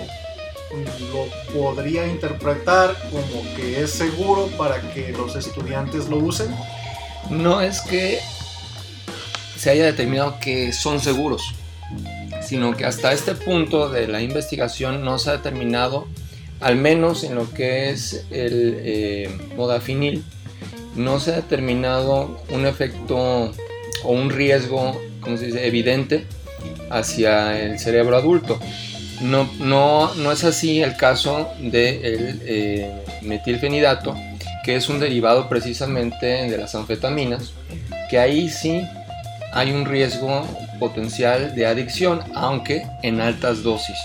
lo 1.11 1.53
podría 1.53 2.07
interpretar 2.07 2.95
como 3.09 3.43
que 3.55 3.81
es 3.81 3.91
seguro 3.91 4.47
para 4.57 4.81
que 4.93 5.11
los 5.11 5.35
estudiantes 5.35 6.09
lo 6.09 6.17
usen. 6.17 6.55
No 7.29 7.61
es 7.61 7.81
que 7.81 8.19
se 9.57 9.71
haya 9.71 9.85
determinado 9.85 10.37
que 10.39 10.73
son 10.73 10.99
seguros, 10.99 11.53
sino 12.41 12.75
que 12.75 12.85
hasta 12.85 13.11
este 13.11 13.35
punto 13.35 13.89
de 13.89 14.07
la 14.07 14.21
investigación 14.21 15.03
no 15.03 15.19
se 15.19 15.31
ha 15.31 15.33
determinado, 15.33 16.07
al 16.61 16.75
menos 16.77 17.23
en 17.23 17.35
lo 17.35 17.51
que 17.51 17.89
es 17.89 18.25
el 18.31 18.79
eh, 18.79 19.37
modafinil, 19.55 20.23
no 20.99 21.19
se 21.19 21.31
ha 21.31 21.35
determinado 21.35 22.41
un 22.49 22.65
efecto 22.65 23.51
o 24.03 24.11
un 24.11 24.29
riesgo, 24.29 24.99
como 25.21 25.37
se 25.37 25.47
dice, 25.47 25.65
evidente 25.65 26.25
hacia 26.91 27.59
el 27.59 27.79
cerebro 27.79 28.17
adulto. 28.17 28.59
No, 29.21 29.49
no, 29.59 30.13
no 30.15 30.31
es 30.31 30.43
así 30.43 30.81
el 30.81 30.95
caso 30.95 31.49
del 31.59 31.71
de 31.71 32.39
eh, 32.43 33.03
metilfenidato, 33.21 34.15
que 34.63 34.75
es 34.75 34.89
un 34.89 34.99
derivado 34.99 35.49
precisamente 35.49 36.25
de 36.25 36.57
las 36.57 36.75
anfetaminas, 36.75 37.53
que 38.09 38.19
ahí 38.19 38.49
sí 38.49 38.81
hay 39.53 39.71
un 39.71 39.85
riesgo 39.85 40.45
potencial 40.79 41.55
de 41.55 41.65
adicción, 41.65 42.21
aunque 42.35 42.85
en 43.03 43.21
altas 43.21 43.63
dosis. 43.63 43.97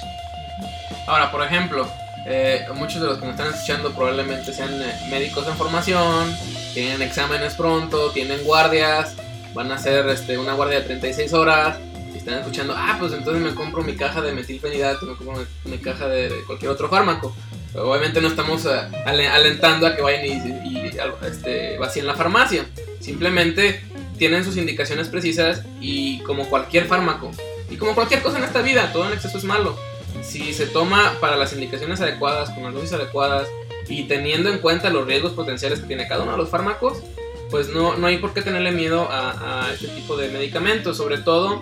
Ahora, 1.07 1.31
por 1.31 1.43
ejemplo, 1.43 1.87
eh, 2.27 2.67
muchos 2.75 3.01
de 3.01 3.09
los 3.09 3.19
que 3.19 3.27
me 3.27 3.33
están 3.33 3.49
escuchando 3.49 3.93
probablemente 3.93 4.53
sean 4.53 4.73
eh, 4.81 4.95
médicos 5.11 5.47
en 5.47 5.55
formación, 5.55 6.35
tienen 6.75 7.01
exámenes 7.03 7.55
pronto, 7.55 8.11
tienen 8.11 8.43
guardias, 8.45 9.15
van 9.55 9.71
a 9.71 9.77
hacer 9.77 10.07
este, 10.09 10.37
una 10.37 10.55
guardia 10.55 10.81
de 10.81 10.87
36 10.87 11.33
horas. 11.33 11.79
Y 12.13 12.19
están 12.19 12.35
escuchando, 12.35 12.75
ah, 12.77 12.97
pues 12.99 13.13
entonces 13.13 13.43
me 13.43 13.55
compro 13.55 13.83
mi 13.83 13.97
caja 13.97 14.21
de 14.21 14.33
metilfenidato, 14.33 15.07
me 15.07 15.17
compro 15.17 15.47
mi, 15.65 15.79
caja 15.79 16.09
de, 16.09 16.31
cualquier 16.47 16.71
otro 16.71 16.89
fármaco. 16.89 17.35
obviamente 17.77 18.21
no 18.21 18.29
estamos 18.29 18.67
eh, 18.67 19.29
alentando 19.29 19.87
a 19.87 19.97
que 19.97 20.03
vayan 20.03 20.27
y, 20.27 20.69
y 20.69 20.91
este, 21.23 21.79
vacíen 21.79 22.07
la 22.07 22.15
farmacia. 22.15 22.67
Simplemente 23.01 23.83
tienen 24.19 24.45
sus 24.45 24.57
indicaciones 24.57 25.09
precisas 25.09 25.63
y 25.81 26.21
como 26.21 26.49
cualquier 26.49 26.87
fármaco, 26.87 27.31
y 27.71 27.77
como 27.77 27.95
cualquier 27.95 28.23
cosa 28.23 28.39
en 28.39 28.45
esta 28.45 28.63
vida, 28.63 28.93
todo 28.93 29.07
en 29.07 29.15
exceso 29.15 29.39
es 29.39 29.45
malo. 29.45 29.77
Si 30.23 30.55
se 30.55 30.67
toma 30.67 31.15
para 31.21 31.37
las 31.37 31.53
indicaciones 31.53 32.01
adecuadas, 32.01 32.51
con 32.51 32.63
las 32.63 32.75
dosis 32.75 32.93
adecuadas 32.93 33.49
y 33.89 34.05
teniendo 34.05 34.51
en 34.51 34.59
cuenta 34.59 34.91
los 34.91 35.07
riesgos 35.07 35.33
potenciales 35.33 35.81
que 35.81 35.87
tiene 35.87 36.09
cada 36.09 36.23
uno 36.23 36.33
de 36.33 36.39
los 36.39 36.49
fármacos, 36.49 36.99
pues 37.51 37.69
no, 37.69 37.97
no 37.97 38.07
hay 38.07 38.19
por 38.19 38.35
qué 38.35 38.43
tenerle 38.43 38.73
miedo 38.73 39.09
a, 39.11 39.69
este 39.73 39.89
tipo 39.89 40.17
de 40.17 40.29
medicamentos, 40.29 40.97
sobre 40.97 41.19
todo, 41.19 41.61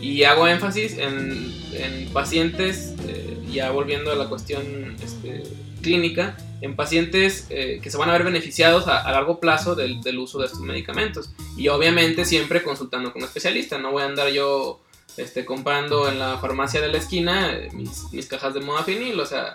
y 0.00 0.22
hago 0.24 0.46
énfasis 0.46 0.98
en, 0.98 1.52
en 1.72 2.08
pacientes, 2.12 2.94
eh, 3.06 3.38
ya 3.50 3.70
volviendo 3.70 4.12
a 4.12 4.14
la 4.14 4.28
cuestión 4.28 4.96
este, 5.02 5.42
clínica, 5.82 6.36
en 6.60 6.74
pacientes 6.74 7.46
eh, 7.50 7.80
que 7.82 7.90
se 7.90 7.96
van 7.96 8.08
a 8.08 8.12
ver 8.12 8.24
beneficiados 8.24 8.88
a, 8.88 9.10
largo 9.10 9.40
plazo 9.40 9.74
del, 9.74 10.18
uso 10.18 10.38
de 10.38 10.46
estos 10.46 10.60
medicamentos. 10.60 11.30
Y 11.56 11.68
obviamente 11.68 12.24
siempre 12.24 12.62
consultando 12.62 13.12
con 13.12 13.22
un 13.22 13.28
especialista, 13.28 13.78
no 13.78 13.92
voy 13.92 14.02
a 14.02 14.06
andar 14.06 14.28
yo 14.30 14.80
este, 15.16 15.44
comprando 15.44 16.08
en 16.08 16.18
la 16.18 16.38
farmacia 16.38 16.80
de 16.80 16.88
la 16.88 16.98
esquina 16.98 17.52
eh, 17.52 17.68
mis, 17.72 18.26
cajas 18.26 18.54
de 18.54 18.60
modafinil, 18.60 19.18
o 19.20 19.26
sea, 19.26 19.54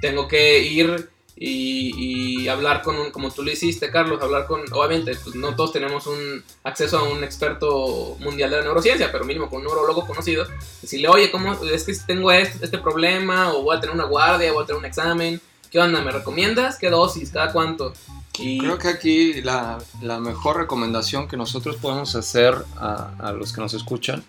tengo 0.00 0.28
que 0.28 0.62
ir 0.62 1.10
y, 1.36 2.46
hablar 2.48 2.82
con 2.82 2.96
un, 2.96 3.10
como 3.10 3.30
tú 3.30 3.42
lo 3.42 3.50
hiciste, 3.50 3.90
Carlos, 3.90 4.22
hablar 4.22 4.46
con, 4.46 4.60
obviamente, 4.72 5.16
pues 5.16 5.34
no 5.34 5.56
todos 5.56 5.72
tenemos 5.72 6.06
un 6.06 6.44
acceso 6.62 6.98
a 6.98 7.02
un 7.02 7.24
experto 7.24 8.16
mundial 8.20 8.50
de 8.50 8.58
la 8.58 8.62
neurociencia, 8.64 9.10
pero 9.10 9.24
mínimo 9.24 9.48
con 9.48 9.58
un 9.58 9.64
neurólogo 9.64 10.06
conocido, 10.06 10.46
decirle, 10.80 11.08
oye, 11.08 11.30
¿cómo 11.30 11.54
es 11.64 11.84
que 11.84 11.94
tengo 12.06 12.30
este, 12.30 12.64
este 12.64 12.78
problema? 12.78 13.52
O 13.54 13.62
voy 13.62 13.76
a 13.76 13.80
tener 13.80 13.94
una 13.94 14.04
guardia, 14.04 14.52
voy 14.52 14.62
a 14.62 14.66
tener 14.66 14.78
un 14.78 14.84
examen 14.84 15.40
¿Qué 15.74 15.80
onda? 15.80 16.00
¿Me 16.02 16.12
recomiendas? 16.12 16.78
¿Qué 16.78 16.88
dosis? 16.88 17.30
¿Cada 17.30 17.50
cuánto? 17.50 17.94
Y... 18.38 18.58
Creo 18.60 18.78
que 18.78 18.86
aquí 18.86 19.42
la, 19.42 19.80
la, 20.02 20.20
mejor 20.20 20.56
recomendación 20.56 21.26
que 21.26 21.36
nosotros 21.36 21.74
podemos 21.74 22.14
hacer 22.14 22.54
a, 22.76 23.10
a 23.18 23.32
los 23.32 23.52
que 23.52 23.60
nos 23.60 23.74
escuchan, 23.74 24.22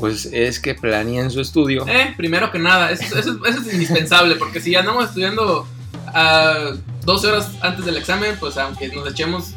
pues 0.00 0.26
es 0.26 0.58
que 0.58 0.74
planeen 0.74 1.30
su 1.30 1.40
estudio. 1.40 1.86
Eh, 1.86 2.14
primero 2.16 2.50
que 2.50 2.58
nada, 2.58 2.90
eso, 2.90 3.16
eso, 3.16 3.38
es 3.46 3.72
indispensable, 3.72 4.34
porque 4.34 4.60
si 4.60 4.74
andamos 4.74 5.04
estudiando 5.04 5.68
uh, 6.08 6.76
12 7.04 7.26
horas 7.26 7.50
antes 7.60 7.84
del 7.84 7.96
examen, 7.96 8.36
pues 8.38 8.56
aunque 8.56 8.88
nos 8.88 9.08
echemos 9.08 9.54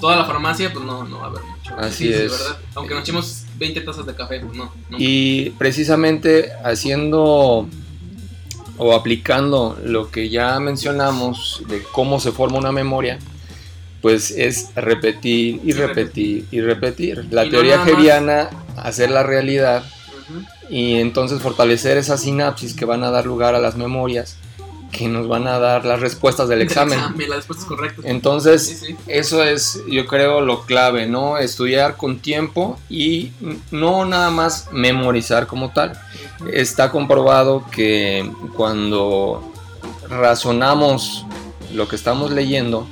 toda 0.00 0.16
la 0.16 0.24
farmacia, 0.24 0.72
pues 0.72 0.84
no, 0.84 1.04
no 1.04 1.18
va 1.18 1.26
a 1.26 1.30
haber 1.30 1.42
mucho. 1.42 1.74
Así 1.78 2.12
es. 2.12 2.30
¿verdad? 2.30 2.58
Aunque 2.74 2.94
nos 2.94 3.02
echemos 3.02 3.44
20 3.58 3.80
tazas 3.80 4.06
de 4.06 4.14
café, 4.14 4.40
pues 4.40 4.56
no. 4.56 4.72
Y 4.98 5.50
precisamente 5.50 6.52
haciendo 6.64 7.68
o 8.78 8.92
aplicando 8.92 9.78
lo 9.84 10.10
que 10.10 10.28
ya 10.28 10.60
mencionamos 10.60 11.62
de 11.68 11.82
cómo 11.82 12.20
se 12.20 12.32
forma 12.32 12.58
una 12.58 12.72
memoria, 12.72 13.18
pues 14.02 14.30
es 14.30 14.74
repetir 14.74 15.60
y 15.64 15.72
repetir 15.72 16.46
y 16.50 16.60
repetir. 16.60 17.26
La 17.30 17.48
teoría 17.48 18.20
no 18.20 18.48
hacer 18.76 19.10
la 19.10 19.22
realidad 19.22 19.82
y 20.68 20.96
entonces 20.96 21.40
fortalecer 21.40 21.96
esas 21.96 22.20
sinapsis 22.20 22.74
que 22.74 22.84
van 22.84 23.04
a 23.04 23.10
dar 23.10 23.24
lugar 23.24 23.54
a 23.54 23.60
las 23.60 23.76
memorias 23.76 24.36
que 24.96 25.08
nos 25.08 25.28
van 25.28 25.46
a 25.46 25.58
dar 25.58 25.84
las 25.84 26.00
respuestas 26.00 26.48
del 26.48 26.62
examen. 26.66 26.98
Entonces, 28.02 28.84
eso 29.06 29.42
es, 29.42 29.82
yo 29.88 30.06
creo, 30.06 30.40
lo 30.40 30.64
clave, 30.64 31.06
¿no? 31.06 31.38
Estudiar 31.38 31.96
con 31.96 32.18
tiempo 32.18 32.78
y 32.88 33.32
no 33.70 34.04
nada 34.04 34.30
más 34.30 34.68
memorizar 34.72 35.46
como 35.46 35.72
tal. 35.72 36.00
Está 36.52 36.90
comprobado 36.90 37.64
que 37.70 38.30
cuando 38.56 39.52
razonamos 40.08 41.26
lo 41.74 41.88
que 41.88 41.96
estamos 41.96 42.30
leyendo 42.30 42.86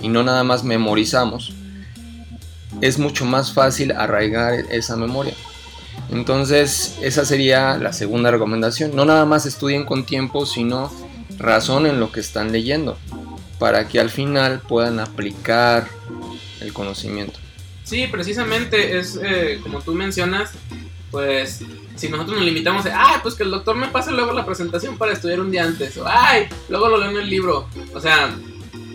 y 0.00 0.08
no 0.08 0.22
nada 0.22 0.44
más 0.44 0.64
memorizamos, 0.64 1.52
es 2.80 2.98
mucho 2.98 3.24
más 3.24 3.52
fácil 3.52 3.92
arraigar 3.92 4.54
esa 4.70 4.96
memoria. 4.96 5.34
Entonces, 6.10 6.96
esa 7.02 7.24
sería 7.24 7.76
la 7.76 7.92
segunda 7.92 8.30
recomendación. 8.30 8.94
No 8.94 9.04
nada 9.04 9.24
más 9.24 9.46
estudien 9.46 9.84
con 9.84 10.04
tiempo, 10.04 10.46
sino 10.46 10.90
razonen 11.38 12.00
lo 12.00 12.12
que 12.12 12.20
están 12.20 12.52
leyendo 12.52 12.98
para 13.58 13.88
que 13.88 14.00
al 14.00 14.10
final 14.10 14.60
puedan 14.60 14.98
aplicar 14.98 15.88
el 16.60 16.72
conocimiento. 16.72 17.38
Sí, 17.84 18.06
precisamente 18.06 18.98
es 18.98 19.18
eh, 19.22 19.60
como 19.62 19.80
tú 19.80 19.94
mencionas, 19.94 20.52
pues 21.10 21.60
si 21.94 22.08
nosotros 22.08 22.36
nos 22.36 22.44
limitamos 22.44 22.86
a, 22.86 23.12
ay, 23.12 23.20
pues 23.22 23.34
que 23.34 23.42
el 23.42 23.50
doctor 23.50 23.76
me 23.76 23.88
pase 23.88 24.12
luego 24.12 24.32
la 24.32 24.46
presentación 24.46 24.96
para 24.96 25.12
estudiar 25.12 25.40
un 25.40 25.50
día 25.50 25.64
antes, 25.64 25.96
o 25.98 26.04
ay, 26.06 26.48
luego 26.68 26.88
lo 26.88 26.98
leo 26.98 27.10
en 27.10 27.18
el 27.18 27.28
libro. 27.28 27.68
O 27.94 28.00
sea, 28.00 28.34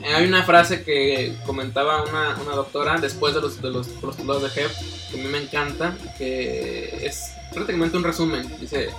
hay 0.04 0.26
una 0.26 0.44
frase 0.44 0.84
que 0.84 1.36
comentaba 1.46 2.04
una, 2.04 2.38
una 2.42 2.56
doctora 2.56 2.98
después 2.98 3.34
de 3.36 3.42
los, 3.42 3.62
de 3.62 3.70
los 3.70 3.88
postulados 3.88 4.44
de 4.44 4.62
HEP, 4.62 4.72
que 5.12 5.20
a 5.20 5.24
mí 5.24 5.30
me 5.30 5.44
encanta, 5.44 5.96
que 6.18 7.06
es 7.06 7.32
prácticamente 7.54 7.98
un 7.98 8.04
resumen. 8.04 8.48
Dice, 8.60 8.90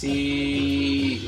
si 0.00 1.20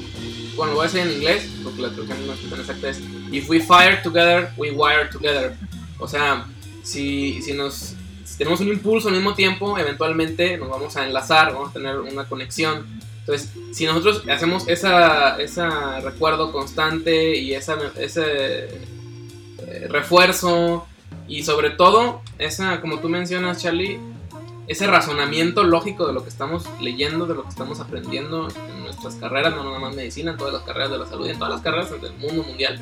bueno, 0.56 0.74
voy 0.74 0.82
a 0.82 0.84
decir 0.84 1.00
en 1.00 1.12
inglés, 1.12 1.48
porque 1.62 1.82
la 1.82 1.88
traducción 1.88 2.26
no 2.26 2.32
es 2.32 2.50
tan 2.50 2.60
exacta, 2.60 2.88
es 2.88 3.00
If 3.30 3.48
we 3.48 3.60
fire 3.60 4.02
together, 4.02 4.50
we 4.56 4.70
wire 4.70 5.08
together. 5.10 5.54
O 5.98 6.08
sea, 6.08 6.46
si, 6.82 7.40
si 7.42 7.52
nos 7.52 7.94
tenemos 8.38 8.60
un 8.60 8.68
impulso 8.68 9.08
al 9.08 9.14
mismo 9.14 9.34
tiempo, 9.34 9.78
eventualmente 9.78 10.56
nos 10.56 10.70
vamos 10.70 10.96
a 10.96 11.06
enlazar, 11.06 11.52
vamos 11.52 11.70
a 11.70 11.72
tener 11.74 11.98
una 11.98 12.24
conexión. 12.24 12.86
Entonces, 13.20 13.50
si 13.72 13.84
nosotros 13.86 14.22
hacemos 14.28 14.66
esa, 14.68 15.36
ese 15.40 15.68
recuerdo 16.02 16.50
constante 16.50 17.38
y 17.38 17.54
esa, 17.54 17.76
ese 17.98 18.64
eh, 19.66 19.86
refuerzo 19.88 20.86
y 21.28 21.44
sobre 21.44 21.70
todo, 21.70 22.22
esa, 22.38 22.80
como 22.80 22.98
tú 23.00 23.08
mencionas, 23.08 23.62
Charlie, 23.62 23.98
ese 24.68 24.86
razonamiento 24.86 25.64
lógico 25.64 26.06
de 26.06 26.12
lo 26.12 26.22
que 26.22 26.28
estamos 26.28 26.64
leyendo, 26.80 27.26
de 27.26 27.34
lo 27.34 27.42
que 27.42 27.48
estamos 27.48 27.80
aprendiendo 27.80 28.48
en 28.48 28.84
nuestras 28.84 29.16
carreras, 29.16 29.54
no 29.54 29.64
nada 29.64 29.78
más 29.78 29.94
medicina, 29.94 30.32
en 30.32 30.36
todas 30.36 30.52
las 30.52 30.62
carreras 30.62 30.90
de 30.90 30.98
la 30.98 31.06
salud 31.06 31.26
y 31.26 31.30
en 31.30 31.38
todas 31.38 31.54
las 31.54 31.62
carreras 31.62 31.90
del 31.90 32.14
mundo 32.14 32.44
mundial. 32.44 32.80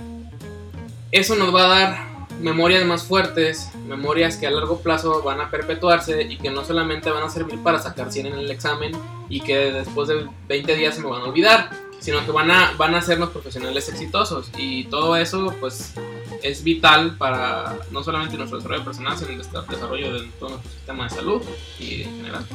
Eso 1.11 1.35
nos 1.35 1.55
va 1.55 1.65
a 1.65 1.69
dar 1.69 2.11
memorias 2.41 2.85
más 2.85 3.03
fuertes, 3.03 3.71
memorias 3.87 4.37
que 4.37 4.47
a 4.47 4.51
largo 4.51 4.81
plazo 4.81 5.23
van 5.23 5.41
a 5.41 5.51
perpetuarse 5.51 6.23
y 6.23 6.39
que 6.39 6.51
no 6.51 6.65
solamente 6.65 7.11
van 7.11 7.23
a 7.23 7.31
servir 7.31 7.63
para 7.63 7.79
sacar 7.79 8.13
100 8.13 8.27
en 8.27 8.35
el 8.35 8.51
examen 8.51 8.93
y 9.29 9.41
que 9.41 9.73
después 9.73 10.09
de 10.09 10.29
20 10.49 10.77
días 10.77 10.95
se 10.95 11.03
me 11.03 11.09
van 11.09 11.23
a 11.23 11.25
olvidar, 11.25 11.71
sino 12.01 12.25
que 12.25 12.33
van 12.33 12.51
a, 12.51 12.73
van 12.77 12.95
a 12.95 12.99
hacernos 12.99 13.31
profesionales 13.31 13.89
exitosos 13.89 14.51
y 14.57 14.85
todo 14.85 15.17
eso 15.17 15.55
pues 15.61 15.95
es 16.43 16.65
vital 16.65 17.17
para 17.17 17.77
no 17.91 18.03
solamente 18.03 18.37
nuestro 18.37 18.59
desarrollo 18.59 18.85
personal, 18.85 19.17
sino 19.17 19.31
el 19.31 19.39
desarrollo 19.39 20.13
de 20.15 20.29
todo 20.39 20.51
nuestro 20.51 20.73
sistema 20.73 21.05
de 21.05 21.11
salud 21.11 21.43
y 21.79 22.03
en 22.03 22.17
general. 22.17 22.47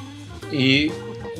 Y 0.52 0.92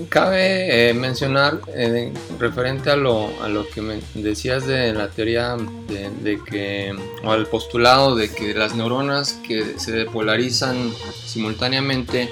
cabe 0.10 0.90
eh, 0.90 0.94
mencionar, 0.94 1.62
eh, 1.74 2.12
referente 2.40 2.92
a 2.92 2.96
lo, 2.96 3.30
a 3.42 3.48
lo 3.48 3.68
que 3.70 3.82
me 3.82 4.00
decías 4.14 4.68
de 4.68 4.94
la 4.94 5.10
teoría 5.10 5.58
de, 5.88 6.40
que, 6.44 6.94
o 7.24 7.32
al 7.32 7.48
postulado 7.48 8.16
de 8.16 8.32
que 8.32 8.54
las 8.54 8.76
neuronas 8.76 9.34
que 9.48 9.80
se 9.80 9.92
depolarizan 9.92 10.94
simultáneamente 11.26 12.30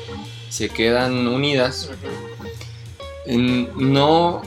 se 0.50 0.70
quedan 0.70 1.28
unidas, 1.28 1.90
no 3.26 4.42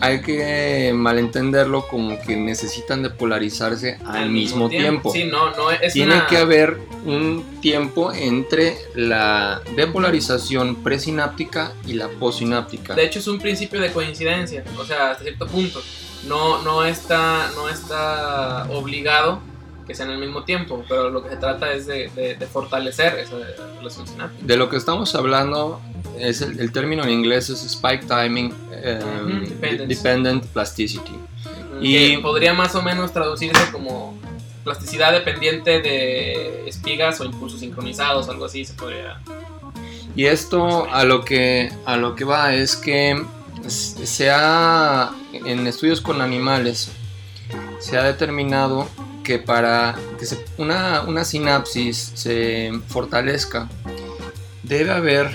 hay 0.00 0.20
que 0.20 0.92
malentenderlo 0.94 1.86
como 1.88 2.20
que 2.20 2.36
necesitan 2.36 3.02
de 3.02 3.10
polarizarse 3.10 3.98
al, 4.04 4.30
mismo, 4.30 4.68
tiempo. 4.68 5.10
Sí, 5.10 5.24
no, 5.24 5.50
no 5.56 5.70
es 5.70 5.92
Tiene 5.92 6.22
que 6.28 6.36
haber 6.36 6.78
un 7.04 7.60
tiempo 7.60 8.12
entre 8.12 8.76
la 8.94 9.62
depolarización 9.74 10.82
presináptica 10.82 11.72
y 11.86 11.94
la 11.94 12.08
postsináptica. 12.08 12.94
De 12.94 13.04
hecho 13.04 13.18
es 13.20 13.28
un 13.28 13.38
principio 13.38 13.80
de 13.80 13.90
coincidencia, 13.92 14.64
o 14.78 14.84
sea, 14.84 15.12
hasta 15.12 15.24
cierto 15.24 15.46
punto. 15.46 15.80
No, 16.26 16.62
no, 16.62 16.84
está, 16.84 17.50
no 17.54 17.68
está 17.68 18.66
obligado 18.70 19.40
que 19.86 19.94
sean 19.94 20.10
al 20.10 20.18
mismo 20.18 20.42
tiempo, 20.42 20.84
pero 20.88 21.10
lo 21.10 21.22
que 21.22 21.30
se 21.30 21.36
trata 21.36 21.72
es 21.72 21.86
de, 21.86 22.10
de, 22.16 22.46
fortalecer 22.46 23.16
esa 23.20 23.36
relación 23.78 24.06
sináptica. 24.06 24.44
De 24.44 24.56
lo 24.56 24.68
que 24.68 24.76
estamos 24.76 25.14
hablando 25.14 25.80
es 26.18 26.40
el, 26.42 26.72
término 26.72 27.04
en 27.04 27.10
inglés 27.10 27.50
es 27.50 27.64
spike 27.64 28.06
timing 28.06 28.52
um, 28.52 29.88
dependent 29.88 30.44
plasticity. 30.46 31.14
Y 31.80 32.16
podría 32.18 32.54
más 32.54 32.74
o 32.74 32.82
menos 32.82 33.12
traducirse 33.12 33.70
como 33.70 34.18
plasticidad 34.64 35.12
dependiente 35.12 35.80
de 35.80 36.68
espigas 36.68 37.20
o 37.20 37.24
impulsos 37.24 37.60
sincronizados, 37.60 38.28
algo 38.28 38.46
así 38.46 38.64
se 38.64 38.74
podría. 38.74 39.20
Y 40.16 40.24
esto 40.24 40.90
a 40.92 41.04
lo 41.04 41.24
que, 41.24 41.70
a 41.84 41.96
lo 41.96 42.16
que 42.16 42.24
va 42.24 42.54
es 42.54 42.74
que 42.74 43.22
se 43.68 44.30
ha, 44.30 45.12
en 45.32 45.66
estudios 45.66 46.00
con 46.00 46.20
animales, 46.20 46.90
se 47.78 47.96
ha 47.96 48.02
determinado 48.02 48.88
que 49.22 49.38
para 49.38 49.96
que 50.18 50.26
una, 50.56 51.02
una 51.02 51.24
sinapsis 51.24 52.12
se 52.14 52.72
fortalezca, 52.88 53.68
debe 54.62 54.92
haber 54.92 55.30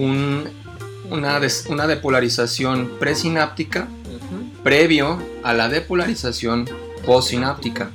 un, 0.00 0.44
una, 1.10 1.40
una 1.68 1.86
depolarización 1.86 2.92
presináptica 2.98 3.88
previo 4.62 5.18
a 5.42 5.54
la 5.54 5.68
depolarización 5.68 6.68
postsináptica, 7.04 7.90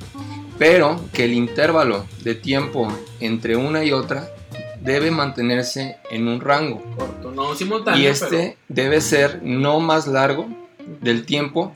pero 0.58 1.00
que 1.12 1.24
el 1.24 1.32
intervalo 1.32 2.06
de 2.22 2.34
tiempo 2.34 2.88
entre 3.20 3.56
una 3.56 3.84
y 3.84 3.92
otra 3.92 4.28
debe 4.80 5.10
mantenerse 5.10 5.96
en 6.10 6.28
un 6.28 6.40
rango. 6.40 6.82
Corto, 6.96 7.30
no 7.32 7.54
simultáneo. 7.54 8.00
Y 8.02 8.06
este 8.06 8.56
debe 8.68 9.00
ser 9.00 9.40
no 9.42 9.80
más 9.80 10.06
largo 10.06 10.48
del 11.00 11.24
tiempo 11.24 11.74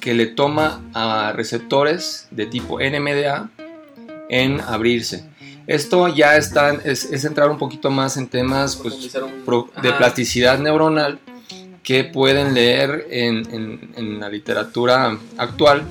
que 0.00 0.14
le 0.14 0.26
toma 0.26 0.82
a 0.92 1.32
receptores 1.32 2.28
de 2.30 2.46
tipo 2.46 2.78
NMDA 2.78 3.50
en 4.28 4.60
abrirse. 4.60 5.24
Esto 5.66 6.08
ya 6.08 6.36
está, 6.36 6.72
es, 6.84 7.24
entrar 7.24 7.48
un 7.48 7.58
poquito 7.58 7.90
más 7.90 8.16
en 8.16 8.28
temas 8.28 8.76
pues, 8.76 9.12
de 9.12 9.92
plasticidad 9.92 10.58
neuronal 10.58 11.18
que 11.82 12.04
pueden 12.04 12.54
leer 12.54 13.06
en, 13.10 14.20
la 14.20 14.28
literatura 14.28 15.18
actual. 15.38 15.84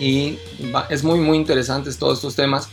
Y 0.00 0.38
es 0.90 1.02
muy 1.02 1.18
muy 1.18 1.38
interesante 1.38 1.92
todos 1.94 2.18
estos 2.18 2.36
temas. 2.36 2.68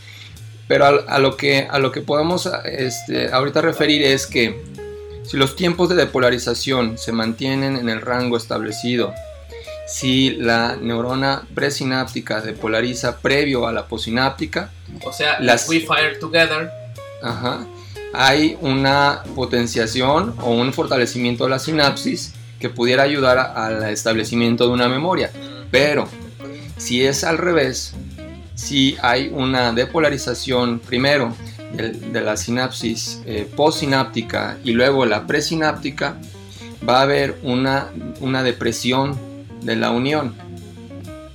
Pero 0.68 0.84
a, 1.08 1.18
lo, 1.20 1.36
que, 1.36 1.68
a 1.70 1.78
lo 1.78 1.92
que 1.92 2.00
podemos 2.00 2.50
este, 2.64 3.30
ahorita 3.32 3.60
referir 3.60 4.02
es 4.02 4.26
que 4.26 4.60
si 5.24 5.36
los 5.36 5.54
tiempos 5.54 5.88
de 5.88 5.94
depolarización 5.94 6.98
se 6.98 7.12
mantienen 7.12 7.76
en 7.76 7.88
el 7.88 8.00
rango 8.00 8.36
establecido 8.36 9.12
si 9.86 10.32
la 10.32 10.76
neurona 10.76 11.46
presináptica 11.54 12.40
depolariza 12.40 13.18
previo 13.18 13.66
a 13.66 13.72
la 13.72 13.86
posináptica. 13.86 14.70
O 15.04 15.12
sea, 15.12 15.38
las 15.40 15.68
we 15.68 15.80
fire 15.80 16.18
together. 16.18 16.70
Ajá, 17.22 17.66
hay 18.12 18.58
una 18.60 19.22
potenciación 19.34 20.34
o 20.40 20.50
un 20.50 20.72
fortalecimiento 20.72 21.44
de 21.44 21.50
la 21.50 21.58
sinapsis 21.58 22.34
que 22.58 22.68
pudiera 22.68 23.04
ayudar 23.04 23.38
al 23.38 23.84
establecimiento 23.90 24.66
de 24.66 24.72
una 24.72 24.88
memoria. 24.88 25.30
Mm. 25.34 25.68
Pero 25.70 26.08
si 26.76 27.04
es 27.04 27.24
al 27.24 27.38
revés, 27.38 27.94
si 28.54 28.96
hay 29.02 29.30
una 29.32 29.72
depolarización 29.72 30.80
primero 30.80 31.34
de, 31.72 32.20
la 32.20 32.36
sinapsis 32.36 33.20
eh, 33.26 33.48
postsináptica 33.54 34.56
y 34.64 34.72
luego 34.72 35.04
la 35.04 35.26
presináptica, 35.26 36.16
va 36.88 37.00
a 37.00 37.02
haber 37.02 37.38
una, 37.42 37.90
una 38.20 38.42
depresión 38.42 39.18
de 39.66 39.76
la 39.76 39.90
unión. 39.90 40.34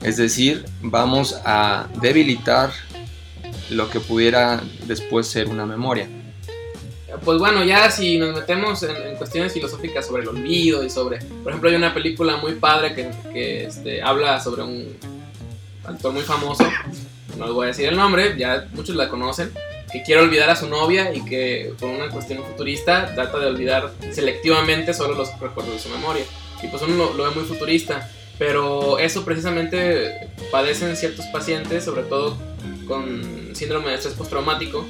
Es 0.02 0.17
decir, 0.17 0.65
vamos 0.82 1.39
a 1.46 1.88
debilitar 2.02 2.72
lo 3.70 3.89
que 3.89 4.00
pudiera 4.00 4.62
después 4.88 5.28
ser 5.28 5.48
una 5.48 5.65
memoria. 5.65 6.08
Pues 7.24 7.39
bueno, 7.39 7.63
ya 7.63 7.91
si 7.91 8.17
nos 8.17 8.34
metemos 8.34 8.82
en, 8.84 9.15
cuestiones 9.17 9.54
filosóficas 9.54 10.08
sobre 10.08 10.24
el 10.24 10.30
olvido 10.30 10.84
y 10.84 10.89
sobre, 10.89 11.20
por 11.44 11.52
ejemplo, 11.52 11.70
hay 11.70 11.76
una 11.76 11.94
película 11.94 12.38
muy 12.38 12.54
padre 12.54 12.96
que, 13.34 13.65
este, 13.65 14.02
habla 14.02 14.39
sobre 14.39 14.63
un 14.63 14.98
actor 15.84 16.13
muy 16.13 16.24
famoso, 16.24 16.63
no 17.38 17.46
les 17.46 17.54
voy 17.54 17.65
a 17.65 17.67
decir 17.67 17.88
el 17.89 17.98
nombre, 17.98 18.36
ya 18.38 18.65
muchos 18.74 18.96
la 18.96 19.10
conocen, 19.10 19.52
que 19.91 20.04
quiere 20.04 20.22
olvidar 20.22 20.50
a 20.50 20.56
su 20.56 20.70
novia 20.70 21.13
y 21.13 21.24
que 21.26 21.74
por 21.78 21.89
una 21.89 22.10
cuestión 22.10 22.44
futurista 22.46 23.13
trata 23.13 23.39
de 23.39 23.48
olvidar 23.48 23.91
selectivamente 24.12 24.94
solo 24.94 25.15
los 25.15 25.38
recuerdos 25.39 25.74
de 25.74 25.80
su 25.80 25.89
memoria. 25.89 26.24
Y 26.63 26.67
pues 26.67 26.82
uno 26.84 27.12
lo 27.13 27.24
ve 27.24 27.32
muy 27.32 27.44
futurista. 27.44 28.10
Pero 28.41 28.97
eso 28.97 29.23
precisamente 29.23 30.32
padecen 30.51 30.95
ciertos 30.95 31.27
pacientes, 31.27 31.86
sobre 31.86 32.01
todo 32.01 32.36
con 32.88 33.51
síndrome 33.54 33.89
de 33.89 33.97
estrés 33.97 34.15
postraumático, 34.15 34.84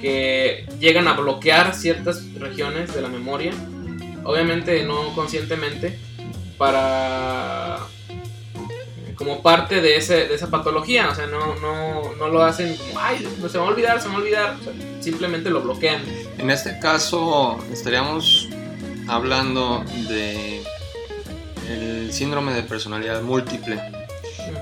que 0.00 0.68
llegan 0.78 1.08
a 1.08 1.14
bloquear 1.14 1.74
ciertas 1.74 2.32
regiones 2.34 2.94
de 2.94 3.02
la 3.02 3.08
memoria, 3.08 3.50
obviamente 4.22 4.84
no 4.84 5.12
conscientemente, 5.16 5.98
para 6.56 7.78
como 9.16 9.42
parte 9.42 9.80
de, 9.80 9.96
ese, 9.96 10.28
de 10.28 10.34
esa 10.36 10.48
patología, 10.48 11.08
o 11.10 11.14
sea, 11.16 11.26
no, 11.26 11.56
no, 11.56 12.14
no 12.14 12.28
lo 12.28 12.44
hacen 12.44 12.76
como, 12.76 13.00
ay, 13.00 13.26
no 13.40 13.48
se 13.48 13.58
va 13.58 13.64
a 13.64 13.68
olvidar, 13.68 14.00
se 14.00 14.06
va 14.06 14.14
a 14.14 14.18
olvidar, 14.18 14.56
simplemente 15.00 15.50
lo 15.50 15.60
bloquean. 15.60 16.00
En 16.38 16.50
este 16.50 16.78
caso 16.78 17.58
estaríamos 17.72 18.48
hablando 19.08 19.84
de 20.08 20.62
el 21.72 22.12
síndrome 22.12 22.52
de 22.52 22.62
personalidad 22.62 23.22
múltiple, 23.22 23.80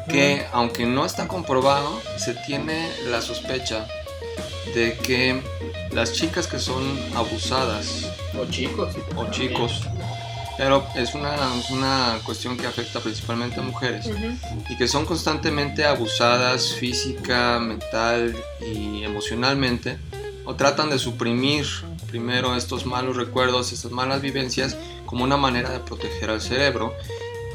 que 0.09 0.47
aunque 0.53 0.87
no 0.87 1.05
está 1.05 1.29
comprobado, 1.29 2.01
se 2.17 2.35
tiene 2.35 2.89
la 3.11 3.21
sospecha 3.21 3.87
de 4.75 4.97
que 4.99 5.43
las 5.93 6.13
chicas 6.13 6.47
que 6.47 6.59
son 6.59 6.83
abusadas 7.15 8.09
o 8.41 8.47
chicos 8.51 8.95
o 9.17 9.31
chicos 9.31 9.83
pero 10.61 10.87
es 10.95 11.15
una, 11.15 11.35
una, 11.71 12.19
cuestión 12.23 12.59
que 12.59 12.67
afecta 12.67 13.01
principalmente 13.01 13.61
a 13.61 13.63
mujeres 13.63 14.11
y 14.69 14.77
que 14.77 14.89
son 14.89 15.07
constantemente 15.07 15.87
abusadas 15.87 16.75
física, 16.75 17.59
mental 17.59 18.37
y 18.61 19.03
emocionalmente 19.03 19.97
o 20.51 20.57
tratan 20.57 20.91
de 20.91 20.99
suprimir 20.99 21.65
primero 22.09 22.57
estos 22.57 22.85
malos 22.85 23.17
recuerdos, 23.17 23.73
estas 23.73 23.93
malas 23.93 24.21
vivencias 24.21 24.77
como 25.07 25.23
una 25.23 25.37
manera 25.37 25.71
de 25.71 25.79
proteger 25.79 26.29
al 26.29 26.41
cerebro 26.41 26.93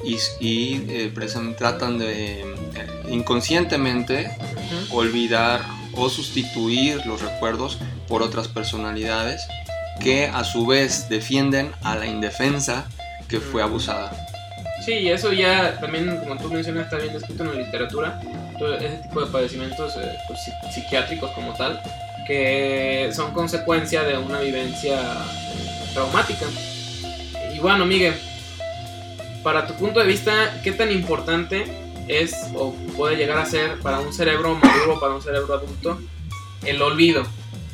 y, 0.05 0.15
y 0.39 0.85
eh, 0.87 1.13
tratan 1.57 1.99
de 1.99 2.41
eh, 2.41 2.45
inconscientemente 3.09 4.31
olvidar 4.91 5.61
o 5.91 6.07
sustituir 6.07 7.05
los 7.05 7.21
recuerdos 7.21 7.79
por 8.07 8.21
otras 8.21 8.47
personalidades 8.47 9.45
que 9.99 10.27
a 10.27 10.45
su 10.45 10.65
vez 10.65 11.09
defienden 11.09 11.73
a 11.83 11.95
la 11.95 12.05
indefensa 12.05 12.87
que 13.27 13.41
fue 13.41 13.61
abusada. 13.61 14.13
Sí, 14.85 15.09
eso 15.09 15.33
ya 15.33 15.77
también, 15.81 16.17
como 16.19 16.37
tú 16.37 16.49
mencionas, 16.49 16.85
está 16.85 16.97
bien 16.97 17.13
descrito 17.13 17.43
en 17.43 17.49
la 17.49 17.65
literatura, 17.65 18.21
todo 18.57 18.73
ese 18.75 18.99
tipo 19.03 19.19
de 19.19 19.31
padecimientos 19.31 19.97
eh, 19.97 20.15
pues, 20.27 20.39
psiquiátricos 20.73 21.31
como 21.31 21.53
tal, 21.55 21.81
que 22.25 23.11
son 23.13 23.33
consecuencia 23.33 24.03
de 24.03 24.17
una 24.17 24.39
vivencia 24.39 24.99
traumática. 25.93 26.45
Y 27.53 27.59
bueno, 27.59 27.85
Miguel, 27.85 28.15
para 29.43 29.67
tu 29.67 29.75
punto 29.75 29.99
de 29.99 30.07
vista, 30.07 30.59
¿qué 30.63 30.71
tan 30.71 30.91
importante 30.91 31.65
es 32.07 32.35
o 32.55 32.73
puede 32.97 33.15
llegar 33.15 33.37
a 33.37 33.45
ser 33.45 33.79
para 33.79 33.99
un 33.99 34.11
cerebro 34.11 34.55
maduro, 34.55 34.99
para 34.99 35.13
un 35.13 35.21
cerebro 35.21 35.53
adulto, 35.53 35.99
el 36.65 36.81
olvido? 36.81 37.23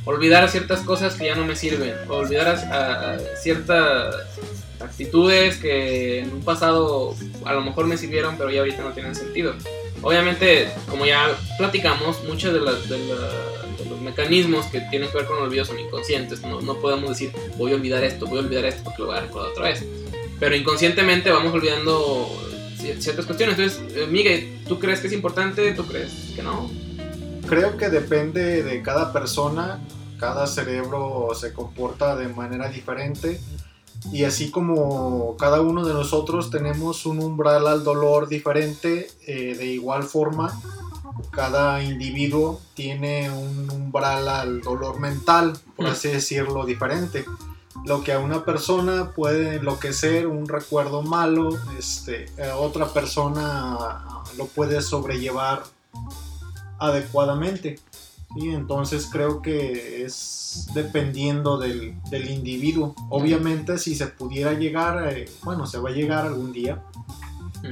Olvidar 0.03 0.49
ciertas 0.49 0.81
cosas 0.81 1.15
que 1.15 1.25
ya 1.25 1.35
no 1.35 1.45
me 1.45 1.55
sirven, 1.55 1.93
olvidar 2.09 2.47
a, 2.47 3.17
ciertas 3.41 4.15
actitudes 4.79 5.57
que 5.57 6.19
en 6.19 6.33
un 6.33 6.43
pasado 6.43 7.15
a 7.45 7.53
lo 7.53 7.61
mejor 7.61 7.85
me 7.85 7.97
sirvieron, 7.97 8.35
pero 8.37 8.49
ya 8.49 8.59
ahorita 8.59 8.83
no 8.83 8.91
tienen 8.91 9.15
sentido. 9.15 9.53
Obviamente, 10.01 10.69
como 10.89 11.05
ya 11.05 11.29
platicamos, 11.57 12.23
muchos 12.23 12.51
de, 12.51 12.59
de, 12.59 13.07
los 13.07 13.60
mecanismos 14.11 14.65
que 14.67 14.81
tienen 14.81 15.09
que 15.09 15.17
ver 15.17 15.25
con 15.25 15.37
el 15.37 15.43
olvido 15.43 15.65
son 15.65 15.79
inconscientes. 15.79 16.41
No, 16.41 16.61
no 16.61 16.75
podemos 16.75 17.09
decir, 17.09 17.31
voy 17.57 17.71
a 17.71 17.75
olvidar 17.75 18.03
esto, 18.03 18.27
voy 18.27 18.39
a 18.39 18.41
olvidar 18.41 18.65
esto 18.65 18.83
porque 18.83 19.01
lo 19.01 19.07
voy 19.07 19.17
a 19.17 19.21
recordar 19.21 19.51
otra 19.51 19.63
vez. 19.63 19.83
Pero 20.39 20.55
inconscientemente 20.55 21.31
vamos 21.31 21.53
olvidando 21.53 22.27
ciertas 22.99 23.25
cuestiones. 23.25 23.57
Entonces, 23.57 23.95
eh, 23.95 24.07
Miguel, 24.07 24.59
¿tú 24.67 24.79
crees 24.79 24.99
que 24.99 25.07
es 25.07 25.13
importante? 25.13 25.71
¿Tú 25.73 25.85
crees 25.85 26.31
que 26.35 26.43
no? 26.43 26.69
Creo 27.47 27.77
que 27.77 27.89
depende 27.89 28.63
de 28.63 28.81
cada 28.81 29.13
persona. 29.13 29.79
Cada 30.19 30.45
cerebro 30.45 31.29
se 31.33 31.51
comporta 31.51 32.15
de 32.15 32.27
manera 32.27 32.69
diferente 32.69 33.39
y 34.11 34.23
así 34.23 34.49
como 34.49 35.35
cada 35.37 35.61
uno 35.61 35.85
de 35.85 35.93
nosotros 35.93 36.49
tenemos 36.49 37.05
un 37.05 37.19
umbral 37.19 37.67
al 37.67 37.83
dolor 37.83 38.27
diferente, 38.27 39.09
eh, 39.27 39.55
de 39.55 39.65
igual 39.67 40.03
forma, 40.03 40.59
cada 41.29 41.83
individuo 41.83 42.59
tiene 42.73 43.29
un 43.29 43.69
umbral 43.69 44.27
al 44.27 44.61
dolor 44.61 44.99
mental, 44.99 45.53
por 45.75 45.87
así 45.87 46.09
decirlo, 46.09 46.65
diferente. 46.65 47.25
Lo 47.85 48.03
que 48.03 48.13
a 48.13 48.19
una 48.19 48.45
persona 48.45 49.11
puede 49.11 49.55
enloquecer, 49.55 50.27
un 50.27 50.47
recuerdo 50.47 51.01
malo, 51.01 51.57
este, 51.77 52.27
otra 52.55 52.87
persona 52.87 53.97
lo 54.37 54.45
puede 54.45 54.81
sobrellevar 54.81 55.63
adecuadamente. 56.79 57.79
Y 58.35 58.49
entonces 58.49 59.09
creo 59.11 59.41
que 59.41 60.03
es 60.03 60.67
dependiendo 60.73 61.57
del, 61.57 61.95
individuo. 62.11 62.95
Obviamente 63.09 63.77
si 63.77 63.95
se 63.95 64.07
pudiera 64.07 64.53
llegar, 64.53 65.11
eh, 65.11 65.29
bueno, 65.43 65.67
se 65.67 65.79
va 65.79 65.89
a 65.89 65.93
llegar 65.93 66.25
algún 66.25 66.53
día 66.53 66.81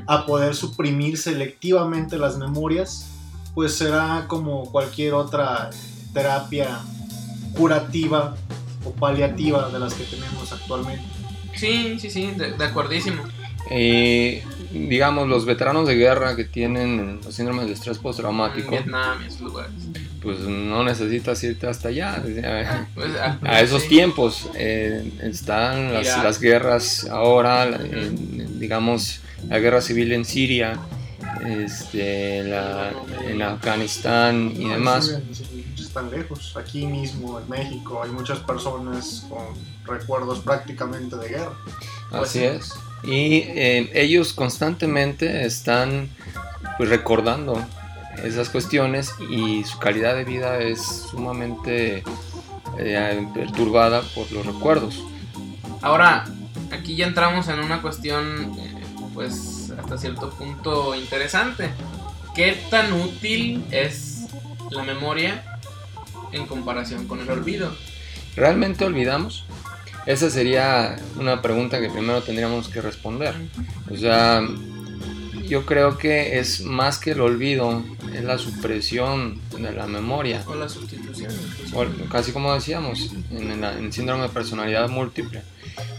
a 0.06 0.26
poder 0.26 0.56
suprimir 0.56 1.18
selectivamente 1.18 2.18
las 2.18 2.38
memorias, 2.38 3.08
pues 3.54 3.76
será 3.76 4.26
como 4.28 4.72
cualquier 4.72 5.14
otra 5.14 5.70
terapia 6.14 6.80
curativa 7.56 8.36
o 8.86 8.92
paliativa 8.92 9.70
de 9.70 9.80
las 9.80 9.94
que 9.94 10.04
tenemos 10.06 10.52
actualmente. 10.52 11.04
Sí, 11.56 11.98
sí, 12.00 12.10
sí, 12.10 12.32
de, 12.32 12.52
de 12.54 12.64
acuerdísimo. 12.66 13.24
Eh, 13.70 14.44
digamos, 14.72 15.28
los 15.28 15.46
veteranos 15.46 15.88
de 15.88 15.96
guerra 15.96 16.36
que 16.36 16.46
tienen 16.46 17.20
los 17.24 17.36
síndromes 17.36 17.68
de 17.68 17.74
estrés 17.74 17.98
postraumático, 17.98 18.72
Vietnam 18.72 19.22
y 19.24 19.28
esos 19.28 19.42
lugares. 19.42 19.72
pues 20.22 20.40
no 20.40 20.84
necesitas 20.84 21.44
irte 21.44 21.68
hasta 21.68 21.90
allá. 21.90 22.24
Pues, 22.96 23.12
ah, 23.22 23.38
A 23.44 23.62
esos 23.62 23.84
sí. 23.84 23.90
tiempos 23.90 24.50
eh, 24.56 25.12
están 25.22 25.94
las, 25.94 26.40
guerras 26.40 27.08
ahora, 27.10 27.66
en- 27.66 28.60
digamos, 28.60 29.20
la 29.50 29.60
guerra 29.60 29.82
civil 29.82 30.14
en 30.14 30.24
Siria, 30.24 30.80
este, 31.46 32.44
la, 32.44 32.92
en 33.28 33.42
Afganistán 33.42 34.52
y 34.56 34.66
No, 34.66 34.74
demás. 34.74 35.20
están 35.80 36.12
lejos. 36.12 36.56
Aquí 36.58 36.86
mismo 36.86 37.40
en 37.40 37.50
México 37.50 38.02
hay 38.04 38.12
muchas 38.12 38.40
personas 38.40 39.26
con 39.30 39.40
recuerdos 39.86 40.40
prácticamente 40.40 41.16
de 41.18 41.30
guerra. 41.30 41.54
Así 42.12 42.44
es. 42.44 42.74
Y 43.04 43.44
eh, 43.48 43.90
ellos 43.94 44.34
constantemente 44.34 45.46
están 45.46 46.10
pues, 46.78 46.90
recordando 46.90 47.64
esas 48.24 48.50
cuestiones 48.50 49.14
y 49.30 49.64
su 49.64 49.80
calidad 49.80 50.16
de 50.16 50.26
vida 50.26 50.60
es 50.60 50.82
sumamente 51.10 52.04
eh, 52.78 53.28
perturbada 53.34 54.02
por 54.14 54.32
los 54.32 54.46
recuerdos. 54.46 55.04
Ahora, 55.82 56.26
aquí 56.72 56.96
ya 56.96 57.08
entramos 57.08 57.48
en 57.48 57.60
una 57.60 57.82
cuestión, 57.82 58.54
eh, 58.60 58.84
pues, 59.14 59.59
hasta 59.80 59.98
cierto 59.98 60.30
punto 60.32 60.96
interesante. 60.96 61.70
¿Qué 62.36 62.58
tan 62.70 62.94
útil 62.94 63.66
es 63.72 64.28
la 64.72 64.84
memoria 64.84 65.60
en 66.32 66.46
comparación 66.46 67.08
con 67.08 67.20
el 67.20 67.30
olvido? 67.30 67.76
¿Realmente 68.36 68.86
olvidamos? 68.86 69.46
Esa 70.06 70.30
sería 70.30 70.96
una 71.18 71.42
pregunta 71.42 71.80
que 71.80 71.90
primero 71.90 72.22
tendríamos 72.24 72.70
que 72.70 72.82
responder. 72.82 73.36
O 73.92 73.98
sea, 73.98 74.42
yo 75.50 75.66
creo 75.66 75.98
que 75.98 76.40
es 76.40 76.62
más 76.62 77.00
que 77.00 77.12
el 77.12 77.22
olvido, 77.22 77.84
es 78.14 78.24
la 78.24 78.38
supresión 78.38 79.42
de 79.52 79.72
la 79.72 79.88
memoria. 79.88 80.44
O 80.46 80.56
la 80.56 80.70
sustitución. 80.70 81.32
O 81.74 81.86
casi 82.08 82.32
como 82.32 82.54
decíamos, 82.54 83.12
en 83.32 83.52
el, 83.52 83.64
en 83.64 83.92
síndrome 83.92 84.24
de 84.24 84.30
personalidad 84.30 84.88
múltiple, 84.90 85.42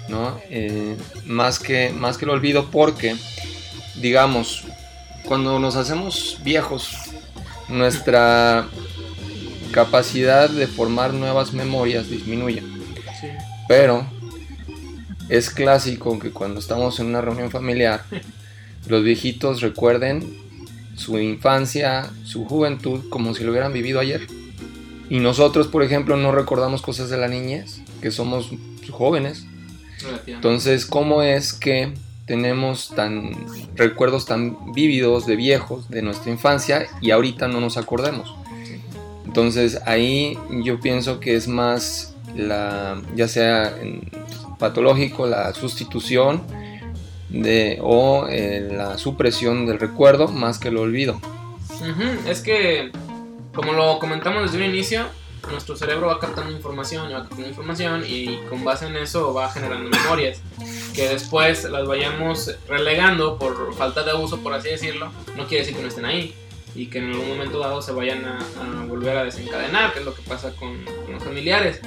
¿no? 0.09 0.40
Eh, 0.51 0.97
más, 1.27 1.59
que, 1.59 1.90
más 1.90 2.16
que 2.16 2.27
el 2.27 2.31
olvido 2.31 2.71
porque, 2.71 3.16
digamos, 4.01 4.65
cuando 5.25 5.59
nos 5.59 5.77
hacemos 5.77 6.39
viejos, 6.43 6.91
nuestra 7.69 8.69
capacidad 9.71 10.51
de 10.51 10.67
formar 10.67 11.15
nuevas 11.15 11.53
memorias 11.53 12.11
disminuye. 12.11 12.63
Sí. 13.21 13.29
Pero 13.69 14.07
es 15.29 15.51
clásico 15.51 16.19
que 16.19 16.31
cuando 16.31 16.59
estamos 16.59 16.99
en 16.99 17.07
una 17.07 17.21
reunión 17.21 17.51
familiar, 17.51 18.03
los 18.89 19.05
viejitos 19.05 19.61
recuerden 19.61 20.37
su 20.97 21.19
infancia, 21.19 22.11
su 22.25 22.45
juventud, 22.45 23.09
como 23.09 23.35
si 23.35 23.45
lo 23.45 23.53
hubieran 23.53 23.73
vivido 23.73 24.01
ayer. 24.01 24.27
Y 25.09 25.19
nosotros, 25.19 25.69
por 25.69 25.83
ejemplo, 25.83 26.17
no 26.17 26.33
recordamos 26.33 26.83
cosas 26.83 27.11
de 27.11 27.17
la 27.17 27.29
niñez, 27.29 27.81
que 28.01 28.11
somos 28.11 28.51
jóvenes. 28.91 29.47
Entonces, 30.27 30.87
¿cómo 30.87 31.23
es 31.23 31.53
que 31.53 31.95
tenemos 32.31 32.93
tan 32.95 33.33
recuerdos 33.75 34.25
tan 34.25 34.73
vívidos 34.73 35.27
de 35.27 35.35
viejos 35.35 35.90
de 35.90 36.01
nuestra 36.01 36.31
infancia 36.31 36.87
y 37.01 37.11
ahorita 37.11 37.49
no 37.49 37.61
nos 37.61 37.77
acordemos? 37.77 38.33
Entonces, 39.27 39.81
ahí 39.85 40.38
yo 40.62 40.79
pienso 40.79 41.19
que 41.19 41.35
es 41.35 41.49
más 41.49 42.14
la 42.37 43.03
ya 43.16 43.27
sea 43.27 43.75
patológico 44.61 45.27
la 45.27 45.53
sustitución 45.55 46.43
de 47.31 47.81
o 47.83 48.29
eh, 48.29 48.69
la 48.71 48.97
supresión 48.97 49.66
del 49.66 49.81
recuerdo 49.81 50.29
más 50.29 50.61
que 50.61 50.69
el 50.69 50.77
olvido. 50.77 51.21
Es 52.29 52.43
que, 52.43 52.93
como 53.53 53.73
lo 53.73 53.99
comentamos 53.99 54.43
desde 54.43 54.64
un 54.64 54.71
inicio, 54.73 55.07
nuestro 55.50 55.76
cerebro 55.76 56.07
va 56.09 56.18
captando 56.18 56.53
información 56.53 57.11
y 57.11 57.14
va 57.14 57.20
captando 57.20 57.48
información 57.48 58.05
y 58.07 58.38
con 58.48 58.64
base 58.64 58.87
en 58.87 58.96
eso 58.96 59.33
va 59.33 59.50
generando 59.50 59.88
memorias 59.90 60.40
que 60.94 61.09
después 61.09 61.64
las 61.64 61.87
vayamos 61.87 62.50
relegando 62.68 63.38
por 63.38 63.74
falta 63.74 64.03
de 64.03 64.14
uso, 64.14 64.38
por 64.40 64.55
así 64.55 64.68
decirlo. 64.68 65.11
No 65.37 65.46
quiere 65.46 65.64
decir 65.64 65.76
que 65.76 65.83
no 65.83 65.88
estén 65.88 66.05
ahí 66.05 66.35
y 66.74 66.87
que 66.87 66.98
en 66.98 67.11
algún 67.11 67.29
momento 67.29 67.59
dado 67.59 67.83
se 67.83 67.92
vayan 67.92 68.24
a, 68.24 68.38
a 68.38 68.85
volver 68.87 69.16
a 69.16 69.24
desencadenar, 69.24 69.92
que 69.92 70.00
es 70.00 70.05
lo 70.05 70.14
que 70.14 70.22
pasa 70.22 70.55
con, 70.57 70.85
con 70.85 71.12
los 71.12 71.22
familiares. 71.22 71.81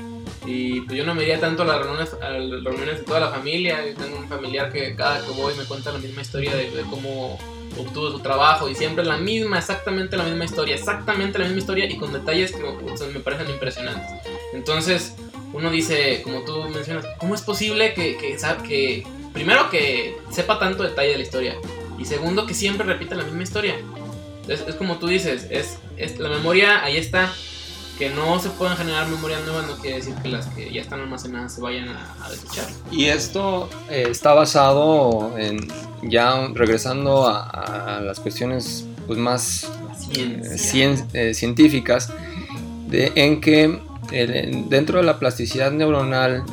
Y 0.46 0.82
pues 0.82 0.98
yo 0.98 1.06
no 1.06 1.16
me 1.16 1.24
iría 1.24 1.40
tanto 1.40 1.64
a 1.64 1.66
las 1.66 1.80
reuniones, 1.80 2.14
a 2.22 2.30
las 2.32 2.64
reuniones 2.64 3.00
de 3.00 3.04
toda 3.04 3.20
la 3.22 3.30
familia. 3.30 3.86
Yo 3.86 3.96
tengo 3.96 4.18
un 4.18 4.28
familiar 4.28 4.72
que 4.72 4.96
cada 4.96 5.24
que 5.26 5.32
voy 5.32 5.54
me 5.56 5.64
cuenta 5.64 5.92
la 5.92 6.00
misma 6.00 6.22
historia 6.22 6.54
de, 6.56 6.70
de 6.72 6.82
cómo 6.84 7.40
obtuvo 7.78 8.12
su 8.12 8.20
trabajo 8.20 8.70
y 8.70 8.76
siempre 8.76 9.04
la 9.04 9.18
misma, 9.18 9.60
exactamente 9.60 10.18
la 10.18 10.24
misma 10.24 10.46
historia, 10.46 10.76
exactamente 10.76 11.40
la 11.40 11.46
misma 11.46 11.60
historia 11.60 11.86
y 11.86 11.98
con 11.98 12.14
detalles 12.14 12.52
que 12.52 12.64
o 12.64 12.98
sea, 12.98 13.08
me 13.08 13.20
parecen 13.20 13.50
impresionantes. 13.50 14.10
Entonces 14.54 15.16
uno 15.54 15.70
dice, 15.70 16.22
como 16.24 16.42
tú 16.42 16.64
mencionas, 16.70 17.06
¿cómo 17.18 17.36
es 17.36 17.42
posible 17.42 17.94
que, 17.94 18.18
que, 18.18 18.38
que 18.68 19.08
primero 19.34 19.70
que 19.70 20.18
sepa 20.32 20.60
tanto 20.60 20.84
detalle 20.84 21.12
de 21.12 21.18
la 21.18 21.24
historia 21.24 21.56
y 21.98 22.06
segundo 22.06 22.46
que 22.46 22.54
siempre 22.54 22.86
repita 22.86 23.16
la 23.16 23.24
misma 23.24 23.44
historia? 23.44 23.76
Es, 24.48 24.62
es 24.68 24.76
como 24.76 24.98
tú 24.98 25.08
dices, 25.08 25.48
es, 25.50 25.78
es 25.98 26.20
la 26.20 26.30
memoria 26.30 26.84
ahí 26.84 26.98
está. 26.98 27.32
Que 27.98 28.10
no 28.10 28.40
se 28.40 28.50
puedan 28.50 28.76
generar 28.76 29.08
memorias 29.08 29.44
nuevas 29.44 29.68
no 29.68 29.78
quiere 29.78 29.98
decir 29.98 30.16
que 30.16 30.28
las 30.28 30.48
que 30.48 30.74
ya 30.74 30.82
están 30.82 31.02
almacenadas 31.02 31.54
se 31.54 31.62
vayan 31.62 31.90
a, 31.90 32.16
a 32.26 32.32
desechar. 32.32 32.66
Y 32.90 33.06
esto 33.06 33.70
eh, 33.88 34.08
está 34.10 34.34
basado 34.34 35.38
en, 35.38 35.68
ya 36.08 36.48
regresando 36.54 37.28
a, 37.28 37.98
a 37.98 38.02
las 38.02 38.20
cuestiones 38.20 38.86
pues, 39.08 39.20
más 39.20 39.70
eh, 40.18 40.42
cien- 40.58 41.06
eh, 41.14 41.34
científicas, 41.34 42.12
de, 42.88 43.12
en 43.16 43.42
que 43.42 43.80
el- 44.12 44.70
dentro 44.70 44.98
de 45.00 45.04
la 45.06 45.20
plasticidad 45.20 45.72
neuronal, 45.72 46.44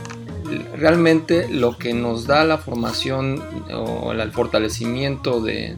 realmente 0.76 1.48
lo 1.48 1.78
que 1.78 1.94
nos 1.94 2.26
da 2.26 2.44
la 2.44 2.58
formación 2.58 3.42
o 3.72 4.12
el 4.12 4.32
fortalecimiento 4.32 5.40
de, 5.40 5.76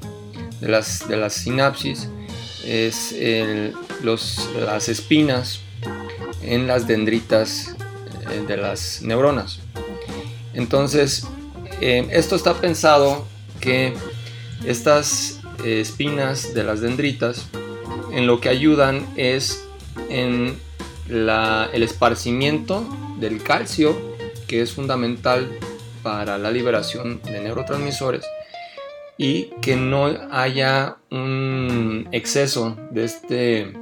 de 0.61 0.69
las, 0.69 1.07
de 1.09 1.17
las 1.17 1.35
sinapsis 1.35 2.09
es 2.65 3.13
el- 3.13 3.75
los, 4.03 4.49
las 4.65 4.89
espinas 4.89 5.61
en 6.43 6.67
las 6.67 6.87
dendritas 6.87 7.75
eh, 8.31 8.45
de 8.47 8.57
las 8.57 9.03
neuronas. 9.03 9.59
Entonces, 10.55 11.27
eh, 11.81 12.07
esto 12.13 12.37
está 12.37 12.55
pensado 12.55 13.27
que 13.63 13.95
estas 14.67 15.41
espinas 15.65 16.53
de 16.53 16.65
las 16.65 16.83
dendritas 16.83 17.49
en 18.13 18.27
lo 18.27 18.41
que 18.41 18.51
ayudan 18.51 19.07
es 19.17 19.67
en 20.11 20.59
la- 21.09 21.71
el 21.73 21.83
esparcimiento 21.83 22.87
del 23.19 23.43
calcio, 23.43 23.97
que 24.47 24.61
es 24.61 24.73
fundamental 24.73 25.51
para 26.03 26.37
la 26.37 26.51
liberación 26.51 27.23
de 27.23 27.41
neurotransmisores, 27.41 28.25
y 29.17 29.51
que 29.63 29.77
no 29.77 30.07
haya 30.31 30.97
un 31.11 32.09
exceso 32.13 32.77
de 32.91 33.05
este 33.05 33.73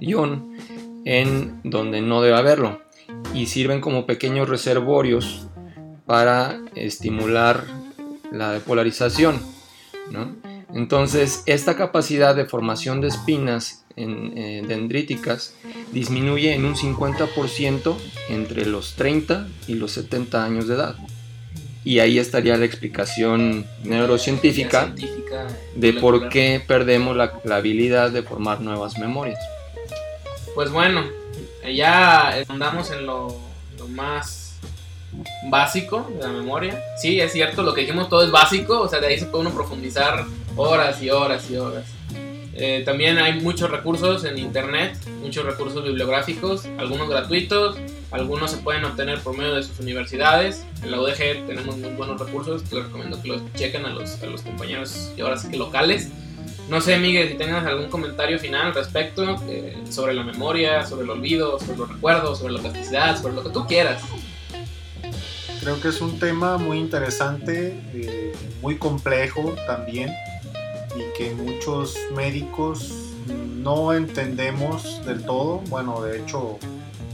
ion 0.00 0.56
en 1.04 1.60
donde 1.62 2.00
no 2.00 2.20
debe 2.22 2.36
haberlo. 2.36 2.80
Y 3.32 3.46
sirven 3.46 3.80
como 3.80 4.06
pequeños 4.06 4.48
reservorios 4.48 5.46
para 6.06 6.60
estimular 6.74 7.64
la 8.34 8.52
depolarización. 8.52 9.40
¿no? 10.10 10.36
Entonces, 10.74 11.42
esta 11.46 11.76
capacidad 11.76 12.34
de 12.34 12.44
formación 12.46 13.00
de 13.00 13.08
espinas 13.08 13.84
en, 13.96 14.36
eh, 14.36 14.62
dendríticas 14.66 15.54
disminuye 15.92 16.52
en 16.54 16.64
un 16.64 16.74
50% 16.74 17.96
entre 18.28 18.66
los 18.66 18.94
30 18.96 19.46
y 19.68 19.74
los 19.74 19.92
70 19.92 20.44
años 20.44 20.66
de 20.66 20.74
edad. 20.74 20.96
Y 21.84 21.98
ahí 21.98 22.18
estaría 22.18 22.56
la 22.56 22.64
explicación 22.64 23.66
neurocientífica 23.84 24.94
científica 24.96 25.46
de 25.76 25.92
por 25.92 26.30
qué 26.30 26.62
perdemos 26.66 27.14
la, 27.14 27.40
la 27.44 27.56
habilidad 27.56 28.10
de 28.10 28.22
formar 28.22 28.62
nuevas 28.62 28.98
memorias. 28.98 29.38
Pues 30.54 30.70
bueno, 30.70 31.04
ya 31.72 32.42
andamos 32.48 32.90
en 32.90 33.04
lo, 33.06 33.38
lo 33.78 33.88
más 33.88 34.43
básico 35.50 36.10
de 36.14 36.22
la 36.22 36.28
memoria. 36.28 36.82
Sí, 36.96 37.20
es 37.20 37.32
cierto, 37.32 37.62
lo 37.62 37.74
que 37.74 37.82
dijimos 37.82 38.08
todo 38.08 38.24
es 38.24 38.30
básico, 38.30 38.80
o 38.80 38.88
sea, 38.88 39.00
de 39.00 39.08
ahí 39.08 39.18
se 39.18 39.26
puede 39.26 39.46
uno 39.46 39.54
profundizar 39.54 40.24
horas 40.56 41.02
y 41.02 41.10
horas 41.10 41.50
y 41.50 41.56
horas. 41.56 41.84
Eh, 42.56 42.82
también 42.84 43.18
hay 43.18 43.40
muchos 43.40 43.68
recursos 43.68 44.24
en 44.24 44.38
internet, 44.38 44.96
muchos 45.20 45.44
recursos 45.44 45.82
bibliográficos, 45.82 46.66
algunos 46.78 47.08
gratuitos, 47.08 47.76
algunos 48.12 48.52
se 48.52 48.58
pueden 48.58 48.84
obtener 48.84 49.20
por 49.20 49.36
medio 49.36 49.56
de 49.56 49.64
sus 49.64 49.80
universidades. 49.80 50.64
En 50.82 50.92
la 50.92 51.00
UDG 51.00 51.46
tenemos 51.46 51.76
muy 51.76 51.90
buenos 51.90 52.20
recursos, 52.20 52.62
les 52.72 52.84
recomiendo 52.84 53.20
que 53.20 53.28
los 53.28 53.42
chequen 53.54 53.86
a 53.86 53.90
los, 53.90 54.22
a 54.22 54.26
los 54.26 54.42
compañeros 54.42 55.12
y 55.16 55.20
ahora 55.20 55.36
sí 55.36 55.48
que 55.50 55.56
locales. 55.56 56.10
No 56.68 56.80
sé, 56.80 56.96
Miguel, 56.98 57.28
si 57.28 57.34
tengas 57.34 57.66
algún 57.66 57.88
comentario 57.88 58.38
final 58.38 58.68
al 58.68 58.74
respecto 58.74 59.36
eh, 59.48 59.76
sobre 59.90 60.14
la 60.14 60.22
memoria, 60.22 60.86
sobre 60.86 61.04
el 61.04 61.10
olvido, 61.10 61.58
sobre 61.58 61.78
los 61.78 61.88
recuerdos, 61.88 62.38
sobre 62.38 62.54
la 62.54 62.60
plasticidad, 62.60 63.20
sobre 63.20 63.34
lo 63.34 63.42
que 63.42 63.50
tú 63.50 63.66
quieras. 63.66 64.02
Creo 65.64 65.80
que 65.80 65.88
es 65.88 66.02
un 66.02 66.18
tema 66.18 66.58
muy 66.58 66.78
interesante, 66.78 67.68
eh, 67.94 68.34
muy 68.60 68.76
complejo 68.76 69.54
también, 69.66 70.12
y 70.94 71.16
que 71.16 71.34
muchos 71.34 71.96
médicos 72.14 72.92
no 73.26 73.94
entendemos 73.94 75.02
del 75.06 75.24
todo. 75.24 75.62
Bueno, 75.70 76.02
de 76.02 76.20
hecho, 76.20 76.58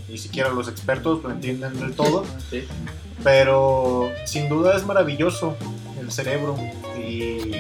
ni 0.09 0.19
siquiera 0.19 0.49
los 0.49 0.67
expertos 0.67 1.23
lo 1.23 1.31
entienden 1.31 1.79
del 1.79 1.95
todo. 1.95 2.25
Sí. 2.51 2.67
Pero 3.23 4.11
sin 4.25 4.49
duda 4.49 4.77
es 4.77 4.85
maravilloso 4.85 5.55
el 6.01 6.11
cerebro 6.11 6.57
y 6.99 7.53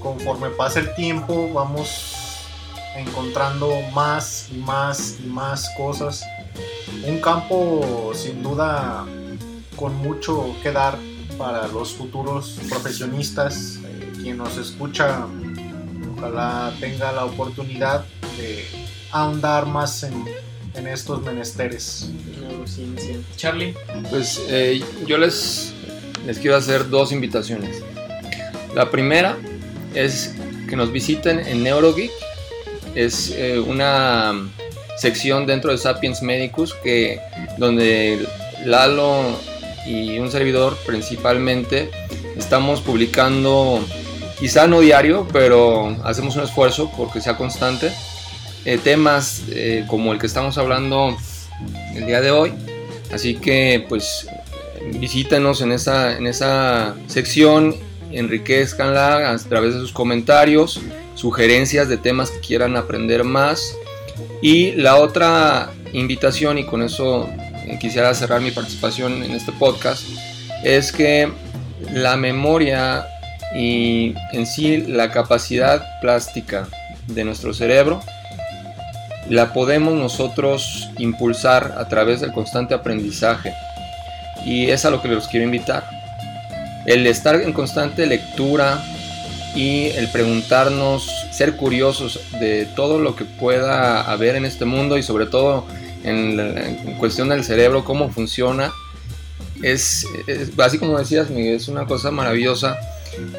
conforme 0.00 0.50
pasa 0.50 0.78
el 0.78 0.94
tiempo 0.94 1.50
vamos 1.52 2.46
encontrando 2.94 3.72
más 3.92 4.50
y 4.52 4.58
más 4.58 5.18
y 5.18 5.26
más 5.26 5.68
cosas. 5.76 6.22
Un 7.08 7.20
campo 7.20 8.12
sin 8.14 8.42
duda 8.42 9.04
con 9.82 9.96
mucho 9.96 10.54
que 10.62 10.70
dar 10.70 10.96
para 11.36 11.66
los 11.66 11.92
futuros 11.92 12.56
profesionistas. 12.68 13.80
Eh, 13.84 14.12
quien 14.22 14.36
nos 14.36 14.56
escucha, 14.56 15.26
ojalá 16.16 16.72
tenga 16.78 17.10
la 17.10 17.24
oportunidad 17.24 18.04
de 18.38 18.64
ahondar 19.10 19.66
más 19.66 20.04
en, 20.04 20.24
en 20.74 20.86
estos 20.86 21.20
menesteres. 21.22 22.08
Neurociencia. 22.40 23.16
Charlie. 23.36 23.74
Pues 24.08 24.40
eh, 24.48 24.84
yo 25.04 25.18
les, 25.18 25.74
les 26.26 26.38
quiero 26.38 26.56
hacer 26.56 26.88
dos 26.88 27.10
invitaciones. 27.10 27.82
La 28.76 28.88
primera 28.88 29.36
es 29.94 30.32
que 30.70 30.76
nos 30.76 30.92
visiten 30.92 31.40
en 31.40 31.64
Neurogeek. 31.64 32.12
Es 32.94 33.32
eh, 33.34 33.58
una 33.58 34.48
sección 34.96 35.44
dentro 35.44 35.72
de 35.72 35.78
Sapiens 35.78 36.22
Medicus 36.22 36.72
que, 36.84 37.18
donde 37.58 38.24
Lalo 38.64 39.50
y 39.86 40.18
un 40.18 40.30
servidor 40.30 40.76
principalmente 40.86 41.90
estamos 42.36 42.80
publicando, 42.80 43.84
quizá 44.38 44.66
no 44.66 44.80
diario, 44.80 45.26
pero 45.32 45.96
hacemos 46.04 46.36
un 46.36 46.42
esfuerzo 46.42 46.90
porque 46.96 47.20
sea 47.20 47.36
constante, 47.36 47.92
eh, 48.64 48.78
temas 48.78 49.42
eh, 49.50 49.84
como 49.88 50.12
el 50.12 50.18
que 50.18 50.26
estamos 50.26 50.58
hablando 50.58 51.16
el 51.94 52.06
día 52.06 52.20
de 52.20 52.30
hoy. 52.30 52.52
Así 53.12 53.34
que 53.34 53.84
pues 53.88 54.26
visítenos 54.98 55.60
en 55.60 55.72
esa, 55.72 56.16
en 56.16 56.26
esa 56.26 56.94
sección, 57.06 57.76
enriquezcanla 58.10 59.30
a 59.30 59.38
través 59.38 59.74
de 59.74 59.80
sus 59.80 59.92
comentarios, 59.92 60.80
sugerencias 61.14 61.88
de 61.88 61.96
temas 61.96 62.30
que 62.30 62.40
quieran 62.40 62.76
aprender 62.76 63.24
más. 63.24 63.76
Y 64.40 64.72
la 64.72 64.96
otra 64.96 65.70
invitación, 65.92 66.58
y 66.58 66.64
con 66.64 66.82
eso 66.82 67.28
quisiera 67.78 68.12
cerrar 68.14 68.40
mi 68.40 68.50
participación 68.50 69.22
en 69.22 69.32
este 69.32 69.52
podcast, 69.52 70.02
es 70.64 70.92
que 70.92 71.32
la 71.92 72.16
memoria 72.16 73.06
y 73.54 74.14
en 74.32 74.46
sí 74.46 74.78
la 74.78 75.10
capacidad 75.10 76.00
plástica 76.00 76.66
de 77.08 77.24
nuestro 77.24 77.52
cerebro 77.52 78.02
la 79.28 79.52
podemos 79.52 79.94
nosotros 79.94 80.90
impulsar 80.98 81.74
a 81.78 81.88
través 81.88 82.20
del 82.20 82.32
constante 82.32 82.74
aprendizaje. 82.74 83.54
Y 84.44 84.70
es 84.70 84.84
a 84.84 84.90
lo 84.90 85.00
que 85.00 85.08
los 85.08 85.28
quiero 85.28 85.44
invitar. 85.44 85.88
El 86.86 87.06
estar 87.06 87.36
en 87.36 87.52
constante 87.52 88.06
lectura 88.06 88.82
y 89.54 89.86
el 89.90 90.08
preguntarnos, 90.08 91.08
ser 91.30 91.56
curiosos 91.56 92.20
de 92.40 92.66
todo 92.74 92.98
lo 92.98 93.14
que 93.14 93.24
pueda 93.24 94.02
haber 94.02 94.34
en 94.34 94.44
este 94.44 94.64
mundo 94.64 94.98
y 94.98 95.02
sobre 95.02 95.26
todo 95.26 95.66
en, 96.04 96.96
cuestión 96.98 97.28
del 97.28 97.44
cerebro, 97.44 97.84
cómo 97.84 98.10
funciona, 98.10 98.72
es, 99.62 100.06
es, 100.26 100.50
así 100.58 100.78
como 100.78 100.98
decías, 100.98 101.30
Miguel, 101.30 101.56
es 101.56 101.68
una 101.68 101.86
cosa 101.86 102.10
maravillosa. 102.10 102.78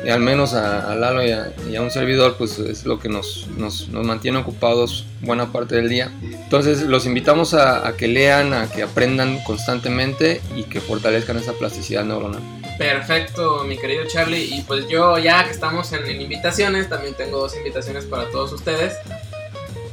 Y 0.05 0.09
al 0.09 0.19
menos 0.19 0.53
a, 0.53 0.91
a 0.91 0.95
Lalo 0.95 1.23
y 1.25 1.31
a, 1.31 1.81
un 1.81 1.89
servidor, 1.89 2.35
pues 2.37 2.59
es 2.59 2.85
lo 2.85 2.99
que 2.99 3.09
nos, 3.09 3.47
nos, 3.57 3.89
nos, 3.89 4.05
mantiene 4.05 4.37
ocupados 4.37 5.05
buena 5.21 5.51
parte 5.51 5.75
del 5.75 5.89
día. 5.89 6.11
Entonces, 6.21 6.83
los 6.83 7.07
invitamos 7.07 7.55
a, 7.55 7.87
a, 7.87 7.97
que 7.97 8.07
lean, 8.07 8.53
a 8.53 8.69
que 8.69 8.83
aprendan 8.83 9.43
constantemente 9.43 10.41
y 10.55 10.63
que 10.65 10.79
fortalezcan 10.79 11.37
esa 11.37 11.53
plasticidad 11.53 12.05
neuronal. 12.05 12.41
Perfecto, 12.77 13.63
mi 13.63 13.77
querido 13.77 14.05
Charlie. 14.05 14.57
Y 14.57 14.61
pues 14.61 14.87
yo, 14.87 15.17
ya 15.17 15.43
que 15.43 15.51
estamos 15.51 15.91
en, 15.93 16.05
en 16.05 16.21
invitaciones, 16.21 16.87
también 16.87 17.15
tengo 17.15 17.39
dos 17.39 17.57
invitaciones 17.57 18.05
para 18.05 18.29
todos 18.29 18.53
ustedes. 18.53 18.93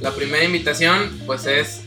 La 0.01 0.13
primera 0.13 0.45
invitación, 0.45 1.21
pues 1.27 1.47
es 1.47 1.83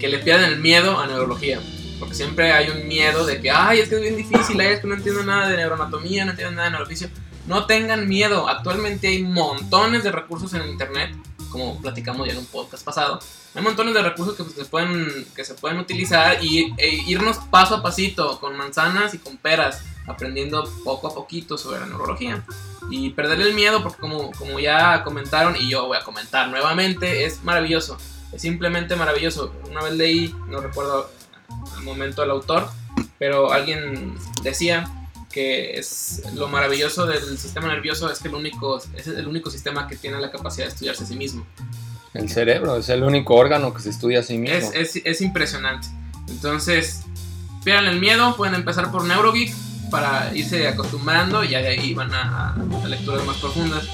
que 0.00 0.08
le 0.08 0.18
pierdan 0.18 0.52
el 0.52 0.58
miedo 0.58 0.98
a 0.98 1.06
neurología. 1.06 1.60
Porque 1.98 2.14
siempre 2.14 2.52
hay 2.52 2.70
un 2.70 2.88
miedo 2.88 3.26
de 3.26 3.40
que, 3.40 3.50
ay, 3.50 3.80
es 3.80 3.88
que 3.88 3.96
es 3.96 4.00
bien 4.00 4.16
difícil, 4.16 4.58
ay, 4.60 4.68
es 4.68 4.80
que 4.80 4.86
no 4.86 4.94
entiendo 4.94 5.22
nada 5.22 5.48
de 5.48 5.56
neuroanatomía, 5.58 6.24
no 6.24 6.30
entiendo 6.30 6.54
nada 6.54 6.64
de 6.64 6.70
neurofisio. 6.72 7.10
No 7.46 7.66
tengan 7.66 8.08
miedo, 8.08 8.48
actualmente 8.48 9.08
hay 9.08 9.22
montones 9.22 10.02
de 10.02 10.10
recursos 10.10 10.52
en 10.54 10.66
internet, 10.68 11.14
como 11.50 11.80
platicamos 11.80 12.26
ya 12.26 12.32
en 12.32 12.38
un 12.38 12.46
podcast 12.46 12.84
pasado. 12.84 13.20
Hay 13.54 13.62
montones 13.62 13.92
de 13.92 14.02
recursos 14.02 14.34
que, 14.34 14.44
pues, 14.44 14.56
se, 14.56 14.64
pueden, 14.64 15.26
que 15.34 15.44
se 15.44 15.54
pueden 15.54 15.78
utilizar 15.78 16.42
y 16.42 16.72
e 16.78 16.88
irnos 17.06 17.38
paso 17.50 17.74
a 17.74 17.82
pasito, 17.82 18.40
con 18.40 18.56
manzanas 18.56 19.12
y 19.14 19.18
con 19.18 19.36
peras, 19.36 19.82
aprendiendo 20.06 20.64
poco 20.84 21.08
a 21.08 21.14
poquito 21.14 21.58
sobre 21.58 21.80
la 21.80 21.86
neurología. 21.86 22.44
Y 22.90 23.10
perder 23.10 23.40
el 23.40 23.54
miedo, 23.54 23.82
porque 23.82 23.98
como, 23.98 24.30
como 24.32 24.58
ya 24.58 25.04
comentaron, 25.04 25.56
y 25.56 25.68
yo 25.68 25.86
voy 25.86 25.98
a 25.98 26.04
comentar 26.04 26.48
nuevamente, 26.48 27.24
es 27.24 27.42
maravilloso. 27.42 27.98
Es 28.32 28.42
simplemente 28.42 28.96
maravilloso. 28.96 29.52
Una 29.70 29.82
vez 29.82 29.94
leí, 29.94 30.34
no 30.48 30.60
recuerdo 30.60 31.10
al 31.76 31.82
momento 31.82 32.22
el 32.22 32.30
autor, 32.30 32.68
pero 33.18 33.52
alguien 33.52 34.14
decía 34.42 34.90
que 35.30 35.78
es 35.78 36.22
lo 36.34 36.48
maravilloso 36.48 37.06
del 37.06 37.38
sistema 37.38 37.68
nervioso 37.68 38.10
es 38.10 38.18
que 38.18 38.28
el 38.28 38.34
único, 38.34 38.82
es 38.96 39.06
el 39.06 39.28
único 39.28 39.50
sistema 39.50 39.86
que 39.86 39.96
tiene 39.96 40.20
la 40.20 40.30
capacidad 40.30 40.66
de 40.66 40.72
estudiarse 40.72 41.04
a 41.04 41.06
sí 41.06 41.16
mismo. 41.16 41.46
El 42.14 42.28
cerebro 42.28 42.76
es 42.76 42.88
el 42.88 43.04
único 43.04 43.34
órgano 43.34 43.72
que 43.72 43.80
se 43.80 43.90
estudia 43.90 44.20
a 44.20 44.22
sí 44.22 44.36
mismo. 44.36 44.56
Es, 44.56 44.96
es, 44.96 45.02
es 45.04 45.20
impresionante. 45.20 45.86
Entonces, 46.28 47.02
pierdan 47.62 47.86
el 47.86 48.00
miedo, 48.00 48.36
pueden 48.36 48.56
empezar 48.56 48.90
por 48.90 49.04
Neurogeek 49.04 49.54
para 49.90 50.34
irse 50.34 50.66
acostumbrando 50.66 51.44
y 51.44 51.50
ya 51.50 51.60
de 51.60 51.68
ahí 51.68 51.94
van 51.94 52.12
a, 52.12 52.54
a 52.54 52.88
lecturas 52.88 53.24
más 53.24 53.36
profundas. 53.36 53.86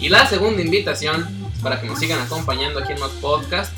Y 0.00 0.08
la 0.08 0.26
segunda 0.28 0.62
invitación, 0.62 1.26
para 1.62 1.80
que 1.80 1.86
nos 1.86 1.98
sigan 1.98 2.20
acompañando 2.20 2.80
aquí 2.80 2.92
en 2.92 3.00
los 3.00 3.10
podcasts, 3.12 3.74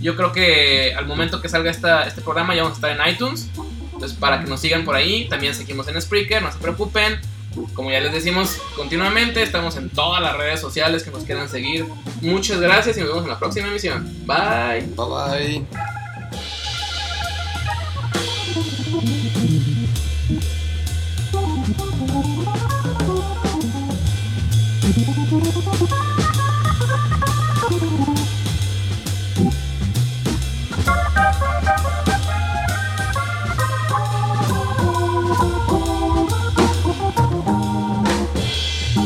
yo 0.00 0.16
creo 0.16 0.32
que 0.32 0.94
al 0.94 1.06
momento 1.06 1.40
que 1.40 1.48
salga 1.48 1.70
esta, 1.70 2.06
este 2.06 2.20
programa 2.20 2.54
ya 2.54 2.62
vamos 2.62 2.78
a 2.82 2.88
estar 2.88 3.08
en 3.08 3.14
iTunes. 3.14 3.48
Entonces, 3.92 4.16
para 4.18 4.40
que 4.40 4.48
nos 4.48 4.60
sigan 4.60 4.84
por 4.84 4.94
ahí, 4.96 5.28
también 5.28 5.54
seguimos 5.54 5.88
en 5.88 6.00
Spreaker, 6.00 6.42
no 6.42 6.52
se 6.52 6.58
preocupen. 6.58 7.18
Como 7.74 7.90
ya 7.90 8.00
les 8.00 8.12
decimos 8.12 8.58
continuamente, 8.74 9.42
estamos 9.42 9.76
en 9.76 9.88
todas 9.88 10.20
las 10.20 10.36
redes 10.36 10.60
sociales 10.60 11.04
que 11.04 11.10
nos 11.10 11.22
quieran 11.24 11.48
seguir. 11.48 11.86
Muchas 12.20 12.60
gracias 12.60 12.96
y 12.96 13.00
nos 13.00 13.10
vemos 13.10 13.24
en 13.24 13.30
la 13.30 13.38
próxima 13.38 13.68
emisión. 13.68 14.04
Bye. 14.26 14.88
Bye 14.96 15.64
bye. 19.32 19.43